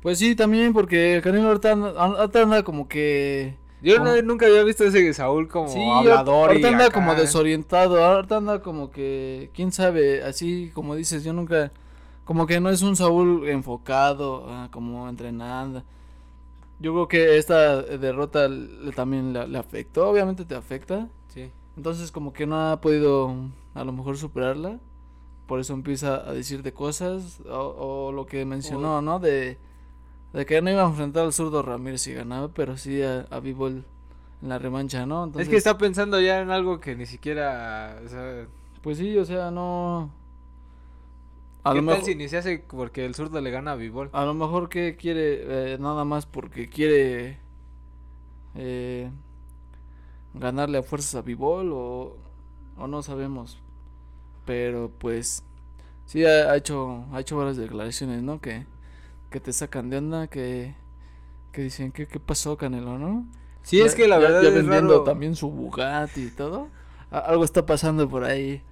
Pues 0.02 0.18
sí, 0.18 0.34
también 0.34 0.72
porque 0.72 1.20
Canelo 1.22 1.48
ahorita 1.48 1.72
anda, 1.72 2.62
como 2.62 2.88
que... 2.88 3.56
Yo 3.80 3.98
Como- 3.98 4.10
no- 4.10 4.22
nunca 4.22 4.46
había 4.46 4.62
visto 4.64 4.84
ese 4.84 5.12
Saúl 5.14 5.46
como 5.48 5.68
Sí, 5.68 5.80
hablador 5.82 6.48
ahorita 6.50 6.68
y 6.68 6.72
anda 6.72 6.84
acá. 6.86 6.94
como 6.94 7.14
desorientado, 7.14 8.02
ahorita 8.02 8.36
anda 8.38 8.62
como 8.62 8.90
que, 8.90 9.50
quién 9.54 9.72
sabe, 9.72 10.22
así 10.22 10.70
como 10.74 10.94
dices, 10.96 11.22
yo 11.22 11.32
nunca, 11.34 11.70
como 12.24 12.46
que 12.46 12.60
no 12.60 12.70
es 12.70 12.80
un 12.82 12.96
Saúl 12.96 13.46
enfocado, 13.48 14.46
ah, 14.48 14.68
como 14.72 15.08
entrenando. 15.08 15.84
Yo 16.80 16.92
creo 16.92 17.08
que 17.08 17.38
esta 17.38 17.82
derrota 17.82 18.48
le- 18.48 18.92
también 18.92 19.32
le, 19.32 19.46
le 19.48 19.58
afectó, 19.58 20.08
obviamente 20.08 20.44
te 20.44 20.54
afecta, 20.54 21.08
Sí. 21.28 21.50
Entonces 21.76 22.12
como 22.12 22.32
que 22.32 22.46
no 22.46 22.70
ha 22.70 22.80
podido 22.80 23.34
a 23.74 23.84
lo 23.84 23.92
mejor 23.92 24.16
superarla, 24.16 24.80
por 25.46 25.60
eso 25.60 25.74
empieza 25.74 26.28
a 26.28 26.32
decir 26.32 26.62
de 26.62 26.72
cosas, 26.72 27.40
o, 27.48 28.08
o 28.08 28.12
lo 28.12 28.26
que 28.26 28.44
mencionó, 28.44 29.02
¿no? 29.02 29.18
De, 29.20 29.58
de 30.32 30.46
que 30.46 30.60
no 30.62 30.70
iba 30.70 30.82
a 30.84 30.88
enfrentar 30.88 31.24
al 31.24 31.32
zurdo 31.32 31.62
Ramírez 31.62 32.02
si 32.02 32.12
ganaba, 32.14 32.48
pero 32.48 32.76
sí 32.76 33.02
a, 33.02 33.22
a 33.30 33.40
Bivol 33.40 33.84
en 34.42 34.48
la 34.48 34.58
revancha, 34.58 35.06
¿no? 35.06 35.30
Es 35.36 35.48
que 35.48 35.56
está 35.56 35.78
pensando 35.78 36.20
ya 36.20 36.40
en 36.40 36.50
algo 36.50 36.80
que 36.80 36.96
ni 36.96 37.06
siquiera, 37.06 38.00
o 38.04 38.08
sea, 38.08 38.46
Pues 38.82 38.98
sí, 38.98 39.16
o 39.18 39.24
sea, 39.24 39.50
no. 39.50 40.10
A 41.62 41.72
¿qué 41.72 41.80
lo, 41.80 41.86
tal 41.88 42.02
mejor, 42.02 42.04
si 42.04 42.14
ni 42.14 42.28
se 42.28 42.36
hace 42.38 42.58
porque 42.58 43.04
el 43.06 43.14
zurdo 43.14 43.40
le 43.40 43.50
gana 43.50 43.72
a 43.72 43.74
a 44.12 44.24
lo 44.24 44.34
mejor 44.34 44.68
que 44.68 44.96
quiere, 44.96 45.72
eh, 45.74 45.78
nada 45.78 46.04
más 46.04 46.26
porque 46.26 46.68
quiere 46.68 47.38
eh, 48.54 49.10
ganarle 50.34 50.78
a 50.78 50.82
fuerzas 50.82 51.14
a 51.16 51.22
Bivol 51.22 51.72
o, 51.72 52.16
o 52.76 52.86
no 52.86 53.02
sabemos. 53.02 53.60
Pero 54.44 54.90
pues 54.98 55.42
sí 56.04 56.24
ha, 56.24 56.50
ha 56.50 56.56
hecho 56.56 57.04
ha 57.12 57.20
hecho 57.20 57.36
varias 57.36 57.56
declaraciones, 57.56 58.22
¿no? 58.22 58.40
Que, 58.40 58.66
que 59.30 59.40
te 59.40 59.52
sacan 59.52 59.90
de 59.90 59.98
onda, 59.98 60.26
que, 60.28 60.74
que 61.52 61.62
dicen 61.62 61.92
que 61.92 62.06
qué 62.06 62.20
pasó 62.20 62.56
Canelo, 62.56 62.98
¿no? 62.98 63.26
Sí, 63.62 63.80
es 63.80 63.92
Ya- 63.92 63.96
que 63.96 64.08
la 64.08 64.16
ya- 64.16 64.22
verdad 64.22 64.42
ya 64.42 64.48
es 64.48 64.54
vendiendo 64.54 64.92
raro. 64.92 65.04
también 65.04 65.34
su 65.36 65.50
Bugatti 65.50 66.24
y 66.24 66.30
todo. 66.30 66.68
Algo 67.10 67.44
está 67.44 67.64
pasando 67.64 68.08
por 68.08 68.24
ahí. 68.24 68.62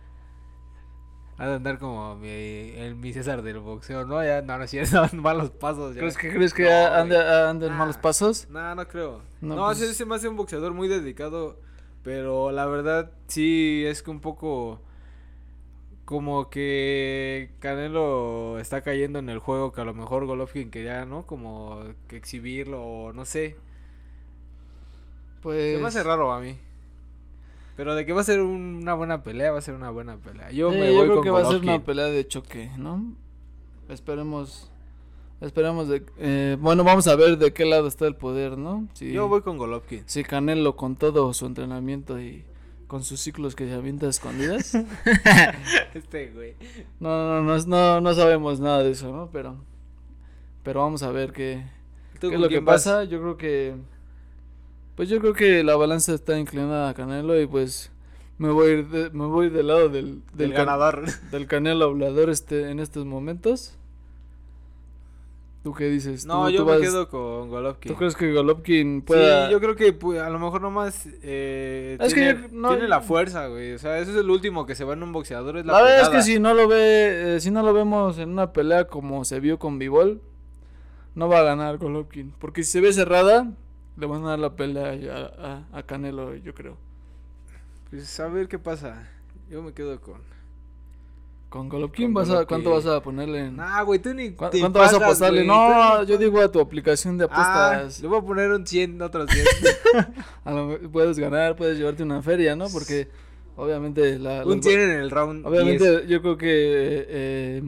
Ha 1.38 1.47
de 1.49 1.55
andar 1.55 1.79
como 1.79 2.14
mi, 2.16 2.29
el 2.29 2.95
mi 2.95 3.12
César 3.12 3.42
del 3.42 3.59
boxeo, 3.59 4.05
¿no? 4.05 4.23
Ya, 4.25 4.42
no, 4.42 4.59
no, 4.59 4.66
son 4.87 5.21
malos 5.21 5.51
pasos. 5.51 5.95
Ya. 5.95 6.01
¿Crees 6.01 6.16
que, 6.16 6.31
crees 6.33 6.55
que 6.55 6.64
No, 6.64 6.71
anda, 6.95 7.51
anda 7.51 7.68
Nah. 7.68 7.77
malos 7.77 7.97
pasos? 7.97 8.47
No, 8.51 8.75
no 8.75 8.87
creo. 8.87 9.23
No, 9.40 9.57
No, 9.57 9.64
pues- 9.66 9.81
ese 9.81 9.95
se 9.95 10.05
me 10.07 10.14
hace 10.14 10.29
un 10.29 10.37
boxeador 10.37 10.73
muy 10.75 10.88
dedicado, 10.88 11.59
pero 12.05 12.53
la 12.53 12.66
verdad 12.66 13.11
sí 13.29 13.83
es 13.87 14.03
que 14.03 14.11
un 14.11 14.21
poco 14.21 14.81
como 16.05 16.51
que 16.51 17.53
Canelo 17.61 18.59
está 18.59 18.83
cayendo 18.83 19.18
en 19.18 19.29
el 19.31 19.38
juego 19.38 19.73
que 19.73 19.81
a 19.81 19.85
lo 19.85 19.95
mejor 19.95 20.27
Golovkin 20.27 20.71
quería, 20.71 21.07
¿no? 21.07 21.25
Como 21.27 21.83
que 22.09 22.16
exhibirlo 22.16 22.83
o 22.85 23.12
no 23.12 23.25
sé. 23.25 23.57
Pues. 25.42 25.77
Se 25.77 25.81
me 25.83 25.88
hace 25.88 26.03
raro 26.03 26.33
a 26.33 26.40
mí. 26.40 26.59
Pero 27.77 27.95
de 27.95 28.05
que 28.07 28.13
va 28.13 28.21
a 28.21 28.25
ser 28.25 28.41
un- 28.43 28.77
una 28.83 28.95
buena 28.95 29.23
pelea, 29.23 29.51
va 29.53 29.59
a 29.59 29.63
ser 29.63 29.75
una 29.75 29.91
buena 29.91 30.17
pelea. 30.19 30.51
Yo 30.51 30.71
Sí, 30.73 30.79
me 30.79 30.87
yo 30.93 30.99
voy 30.99 31.05
creo 31.05 31.15
con 31.17 31.25
que 31.25 31.31
va 31.31 31.41
a 31.41 31.45
ser 31.47 31.61
una 31.63 31.83
pelea 31.85 32.07
de 32.07 32.27
choque, 32.29 32.71
¿no? 32.77 33.15
Esperemos. 33.89 34.71
Esperemos 35.41 35.89
de. 35.89 36.05
eh, 36.19 36.57
bueno, 36.61 36.85
vamos 36.85 37.09
a 37.09 37.17
ver 37.17 37.37
de 37.39 37.53
qué 37.53 37.65
lado 37.65 37.89
está 37.89 38.07
el 38.07 38.15
poder, 38.15 38.57
¿no? 38.59 38.87
Si, 38.93 39.11
Yo 39.13 39.27
voy 39.29 39.41
con 39.43 39.59
Golovkin. 39.59 40.03
si 40.07 40.23
Canelo 40.23 40.77
con 40.77 40.95
todo 40.97 41.33
su 41.35 41.47
entrenamiento 41.47 42.21
y 42.21 42.45
con 42.87 43.03
sus 43.03 43.21
ciclos 43.21 43.57
que 43.57 43.67
se 43.67 43.73
avienta 43.75 44.07
a 44.07 44.11
escondidas. 44.11 44.75
este 45.95 46.31
güey. 46.31 46.55
no, 47.01 47.43
no, 47.43 47.43
no, 47.43 47.67
no, 47.67 48.01
no 48.01 48.15
sabemos 48.15 48.61
nada 48.61 48.83
de 48.83 48.91
eso, 48.93 49.11
¿no? 49.13 49.31
Pero. 49.33 49.57
Pero 50.63 50.81
vamos 50.81 51.03
a 51.03 51.11
ver 51.11 51.33
qué, 51.33 51.65
¿Tú 52.21 52.29
¿Qué 52.29 52.37
es 52.37 52.41
lo 52.41 52.49
que 52.49 52.61
vas? 52.61 52.85
pasa? 52.85 53.05
Yo 53.05 53.21
creo 53.21 53.37
que. 53.37 53.75
Pues 54.97 55.09
yo 55.09 55.21
creo 55.21 55.33
que 55.33 55.65
la 55.65 55.77
balanza 55.77 56.13
está 56.15 56.39
inclinada 56.39 56.91
a 56.91 56.95
Canelo 56.95 57.41
y 57.41 57.47
pues. 57.47 57.91
Me 58.39 58.51
voy 58.51 58.67
a 58.69 58.73
ir, 58.73 58.89
de- 58.89 59.11
me 59.11 59.27
voy 59.27 59.51
del 59.51 59.69
lado 59.69 59.89
del, 59.89 60.23
ganador. 60.35 61.05
del 61.31 61.47
Canelo 61.47 61.85
hablador 61.85 62.29
este, 62.29 62.71
en 62.71 62.81
estos 62.81 63.05
momentos. 63.07 63.77
¿Tú 65.63 65.73
qué 65.75 65.85
dices? 65.89 66.27
No, 66.27 66.47
¿Tú- 66.47 66.51
yo 66.51 66.59
tú 66.61 66.67
me 66.67 66.73
vas- 66.73 66.81
quedo 66.81 67.09
con 67.09 67.49
Golovkin. 67.49 67.93
¿Tú 67.93 67.97
crees 67.97 68.17
que 68.17 68.33
Golovkin 68.33 69.03
pueda.? 69.03 69.47
Sí, 69.47 69.53
yo 69.53 69.61
creo 69.61 69.77
que 69.77 69.97
pu- 69.97 70.19
a 70.21 70.29
lo 70.29 70.41
mejor 70.41 70.61
nomás 70.61 71.07
eh, 71.23 71.97
Es 72.01 72.13
que 72.15 72.21
tiene, 72.21 72.43
yo- 72.43 72.49
no- 72.51 72.71
tiene 72.71 72.89
la 72.89 73.01
fuerza, 73.01 73.47
güey. 73.47 73.73
O 73.75 73.79
sea, 73.79 73.99
eso 74.01 74.11
es 74.11 74.17
el 74.17 74.29
último 74.29 74.67
que 74.67 74.75
se 74.75 74.83
va 74.83 74.95
en 74.95 75.05
un 75.05 75.13
boxeador, 75.13 75.59
es 75.59 75.65
la, 75.67 75.75
La 75.75 75.83
verdad 75.83 76.03
es 76.03 76.09
que 76.09 76.23
si 76.23 76.41
no 76.41 76.53
lo 76.55 76.67
ve, 76.67 77.37
eh, 77.37 77.41
si 77.41 77.53
no 77.53 77.63
lo 77.63 77.73
vemos 77.73 78.19
en 78.19 78.31
una 78.31 78.53
pelea 78.53 78.89
como 78.89 79.25
se 79.25 79.39
vio 79.39 79.61
con 79.61 79.79
Bivol, 79.79 80.21
no 81.15 81.29
va 81.29 81.41
a 81.41 81.43
ganar 81.45 81.79
Golovkin. 81.79 82.33
Porque 82.41 82.65
si 82.65 82.73
se 82.73 82.81
ve 82.81 82.93
cerrada, 82.93 83.49
le 83.97 84.07
van 84.07 84.25
a 84.25 84.31
dar 84.31 84.39
la 84.39 84.55
pelea 84.57 84.95
ya 84.95 85.17
a, 85.39 85.67
a 85.79 85.83
Canelo, 85.85 86.35
yo 86.37 86.55
creo. 86.55 86.77
Pues 87.91 88.19
a 88.21 88.29
ver 88.29 88.49
qué 88.49 88.59
pasa. 88.59 89.09
Yo 89.51 89.63
me 89.63 89.73
quedo 89.73 90.01
con... 90.01 90.21
Con 91.51 91.69
Golovkin, 91.69 92.15
vas 92.15 92.31
a, 92.31 92.47
¿cuánto 92.47 92.71
vas 92.71 92.87
a 92.87 93.03
ponerle? 93.03 93.51
Nah, 93.51 93.83
güey, 93.83 93.99
tú 94.01 94.15
ni 94.15 94.31
¿Cuá- 94.31 94.49
te 94.49 94.59
¿Cuánto 94.59 94.79
vas 94.79 94.95
a 94.95 95.29
güey, 95.29 95.47
No, 95.47 96.01
ni- 96.01 96.07
yo 96.07 96.17
digo 96.17 96.41
a 96.41 96.51
tu 96.51 96.59
aplicación 96.59 97.19
de 97.19 97.25
Ah, 97.31 97.73
apuestas. 97.75 98.01
le 98.01 98.09
voy 98.09 98.19
a 98.21 98.23
poner 98.23 98.51
un 98.53 98.67
100, 98.67 99.03
otros 99.03 99.29
100. 99.31 99.45
A 100.47 100.51
lo 100.53 100.81
puedes 100.91 101.19
ganar, 101.19 101.55
puedes 101.55 101.77
llevarte 101.77 102.03
una 102.05 102.23
feria, 102.23 102.57
¿no? 102.57 102.69
Porque 102.73 103.11
obviamente 103.57 104.19
la, 104.19 104.45
un 104.47 104.57
los- 104.57 104.65
100 104.65 104.81
en 104.81 104.91
el 104.93 105.11
round 105.11 105.47
obviamente 105.47 105.91
10. 105.91 106.07
yo 106.09 106.23
creo 106.23 106.39
que 106.39 106.49
eh, 106.49 107.63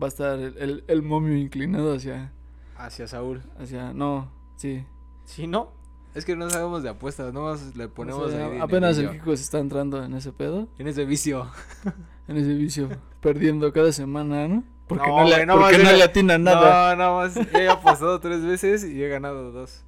va 0.00 0.06
a 0.06 0.08
estar 0.08 0.38
el, 0.38 0.56
el, 0.56 0.84
el 0.86 1.02
momio 1.02 1.36
inclinado 1.36 1.92
hacia 1.94 2.30
Hacia 2.76 3.08
Saúl. 3.08 3.42
hacia 3.58 3.92
no, 3.94 4.30
sí. 4.58 4.84
Si 5.26 5.46
no, 5.46 5.70
es 6.14 6.24
que 6.24 6.34
no 6.34 6.48
sabemos 6.48 6.82
de 6.82 6.88
apuestas, 6.88 7.32
no 7.34 7.54
le 7.74 7.88
ponemos 7.88 8.22
O 8.22 8.30
sea, 8.30 8.46
ahí 8.46 8.58
apenas 8.58 8.96
el. 8.96 9.10
Kiko 9.10 9.36
se 9.36 9.42
está 9.42 9.58
entrando 9.58 10.02
en 10.02 10.14
ese 10.14 10.32
pedo, 10.32 10.66
En 10.78 10.86
ese 10.88 11.04
vicio. 11.04 11.46
en 12.28 12.36
ese 12.38 12.54
vicio, 12.54 12.88
perdiendo 13.20 13.70
cada 13.72 13.92
semana, 13.92 14.48
¿no? 14.48 14.64
Porque 14.88 15.06
No, 15.08 15.20
no, 15.22 15.28
le, 15.28 15.44
no 15.46 15.58
porque 15.58 15.78
no 15.78 15.92
le 15.92 16.02
atina 16.02 16.38
nada. 16.38 16.94
No, 16.94 16.96
nada 16.96 17.14
más. 17.16 17.34
Yo 17.34 17.58
he 17.58 17.68
apostado 17.68 18.18
tres 18.20 18.42
veces 18.42 18.84
y 18.84 19.02
he 19.02 19.08
ganado 19.08 19.52
dos. 19.52 19.82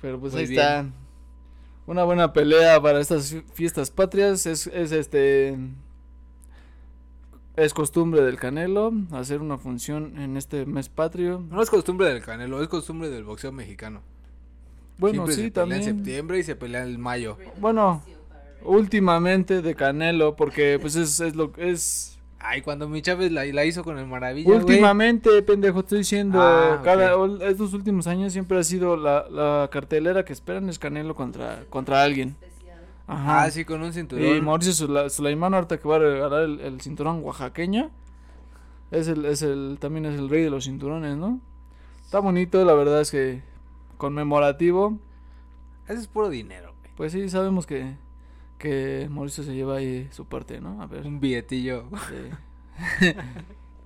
Pero 0.00 0.18
pues 0.20 0.32
Muy 0.34 0.42
ahí 0.42 0.48
bien. 0.48 0.60
está. 0.60 0.86
Una 1.86 2.04
buena 2.04 2.32
pelea 2.34 2.80
para 2.82 3.00
estas 3.00 3.30
fi- 3.30 3.44
fiestas 3.54 3.90
patrias. 3.90 4.44
Es, 4.44 4.66
es 4.66 4.92
este. 4.92 5.56
Es 7.56 7.74
costumbre 7.74 8.22
del 8.22 8.38
Canelo 8.38 8.92
hacer 9.12 9.40
una 9.40 9.58
función 9.58 10.18
en 10.18 10.36
este 10.36 10.64
mes 10.66 10.88
patrio. 10.88 11.42
No 11.50 11.60
es 11.62 11.70
costumbre 11.70 12.06
del 12.08 12.22
Canelo, 12.22 12.62
es 12.62 12.68
costumbre 12.68 13.08
del 13.10 13.24
boxeo 13.24 13.50
mexicano. 13.52 14.02
Bueno, 14.98 15.26
Siempre 15.26 15.34
sí, 15.34 15.42
se 15.42 15.50
pelea 15.50 15.62
también. 15.62 15.80
en 15.82 15.96
septiembre 15.96 16.38
y 16.38 16.42
se 16.42 16.56
pelea 16.56 16.82
en 16.84 17.00
mayo. 17.00 17.36
Bueno, 17.60 18.02
últimamente 18.62 19.62
de 19.62 19.74
Canelo, 19.74 20.36
porque 20.36 20.78
pues 20.80 20.96
es, 20.96 21.20
es 21.20 21.34
lo 21.36 21.52
que 21.52 21.70
es. 21.70 22.18
Ay, 22.40 22.62
cuando 22.62 22.88
mi 22.88 23.02
Chávez 23.02 23.32
la, 23.32 23.44
la 23.46 23.64
hizo 23.64 23.82
con 23.82 23.98
el 23.98 24.06
Maravilla. 24.06 24.48
Últimamente, 24.54 25.42
pendejo, 25.42 25.80
estoy 25.80 25.98
diciendo. 25.98 26.38
Ah, 26.40 26.80
cada, 26.84 27.16
ok. 27.16 27.40
Estos 27.42 27.74
últimos 27.74 28.06
años 28.06 28.32
siempre 28.32 28.58
ha 28.58 28.62
sido 28.64 28.96
la, 28.96 29.26
la 29.28 29.68
cartelera 29.72 30.24
que 30.24 30.32
esperan 30.32 30.68
es 30.68 30.78
Canelo 30.78 31.14
contra, 31.14 31.64
contra 31.68 32.02
alguien. 32.02 32.36
Ajá. 33.06 33.44
Ah, 33.44 33.50
sí, 33.50 33.64
con 33.64 33.82
un 33.82 33.92
cinturón. 33.92 34.36
Y 34.36 34.40
Mauricio 34.40 34.72
Sula- 34.74 35.08
Sulaimán 35.08 35.54
ahorita 35.54 35.78
que 35.78 35.88
va 35.88 35.96
a 35.96 35.98
regalar 36.00 36.42
el, 36.42 36.60
el 36.60 36.80
cinturón 36.80 37.20
oaxaqueño. 37.24 37.90
Es 38.90 39.08
el, 39.08 39.24
es 39.24 39.42
el, 39.42 39.78
también 39.80 40.06
es 40.06 40.18
el 40.18 40.28
rey 40.28 40.42
de 40.42 40.50
los 40.50 40.64
cinturones, 40.64 41.16
¿no? 41.16 41.40
Está 42.04 42.20
bonito, 42.20 42.64
la 42.64 42.74
verdad 42.74 43.00
es 43.00 43.10
que 43.10 43.42
conmemorativo. 43.98 44.98
Eso 45.86 46.00
es 46.00 46.06
puro 46.08 46.30
dinero, 46.30 46.74
güey. 46.80 46.92
Pues 46.96 47.12
sí, 47.12 47.28
sabemos 47.28 47.66
que, 47.66 47.96
que 48.58 49.06
Mauricio 49.10 49.44
se 49.44 49.54
lleva 49.54 49.76
ahí 49.76 50.08
su 50.10 50.24
parte, 50.24 50.60
¿no? 50.60 50.80
A 50.80 50.86
ver. 50.86 51.06
Un 51.06 51.20
billetillo. 51.20 51.84
sí. 52.08 53.12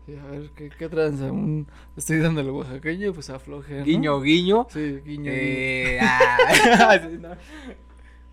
Sí, 0.04 0.16
a 0.16 0.26
ver, 0.26 0.50
¿qué, 0.56 0.68
qué 0.68 0.88
tranza? 0.88 1.30
Un, 1.30 1.68
estoy 1.96 2.18
dando 2.18 2.40
el 2.40 2.50
oaxaqueño, 2.50 3.12
pues 3.12 3.30
afloje. 3.30 3.78
¿no? 3.78 3.84
Guiño, 3.84 4.20
guiño. 4.20 4.66
Sí, 4.68 5.00
guiño. 5.04 5.30
Eh, 5.32 6.00
ah, 6.02 6.98
sí, 7.08 7.18
no. 7.20 7.28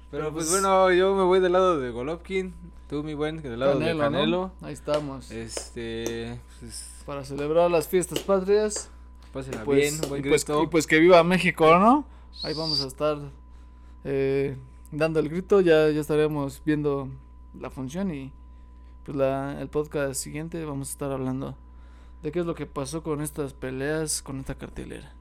Pero 0.10 0.34
pues 0.34 0.48
pues- 0.48 0.50
bueno, 0.50 0.92
yo 0.92 1.14
me 1.16 1.22
voy 1.22 1.40
del 1.40 1.52
lado 1.54 1.80
de 1.80 1.92
Golovkin, 1.92 2.56
tú 2.90 3.04
mi 3.04 3.14
buen, 3.14 3.44
del 3.44 3.60
lado 3.60 3.74
Canelo, 3.74 3.98
de 3.98 4.04
Canelo. 4.04 4.52
¿no? 4.60 4.68
Ahí 4.68 4.74
estamos. 4.74 5.30
Este, 5.30 6.40
pues, 6.60 7.04
Para 7.06 7.24
celebrar 7.24 7.70
las 7.70 7.88
fiestas 7.88 8.18
patrias. 8.22 8.90
Pásenla 9.32 9.64
Pues, 9.64 10.00
bien, 10.00 10.10
buen 10.10 10.26
y, 10.26 10.30
pues, 10.30 10.46
y 10.48 10.68
pues 10.68 10.88
que 10.88 11.00
viva 11.00 11.24
México, 11.24 11.78
¿no? 11.78 12.06
Ahí 12.44 12.54
vamos 12.54 12.84
a 12.84 12.88
estar 12.88 13.18
eh, 14.04 14.56
dando 14.92 15.20
el 15.20 15.30
grito, 15.30 15.62
ya, 15.62 15.90
ya 15.90 16.02
estaremos 16.02 16.62
viendo 16.66 17.10
la 17.60 17.70
función 17.70 18.14
y 18.14 18.32
pues 19.06 19.18
la, 19.18 19.60
el 19.60 19.70
podcast 19.70 20.22
siguiente 20.22 20.64
vamos 20.66 20.90
a 20.90 20.92
estar 20.92 21.12
hablando 21.12 21.56
de 22.22 22.32
qué 22.32 22.40
es 22.40 22.46
lo 22.46 22.56
que 22.56 22.66
pasó 22.66 23.02
con 23.04 23.22
estas 23.22 23.54
peleas, 23.54 24.22
con 24.22 24.40
esta 24.40 24.56
cartelera. 24.56 25.14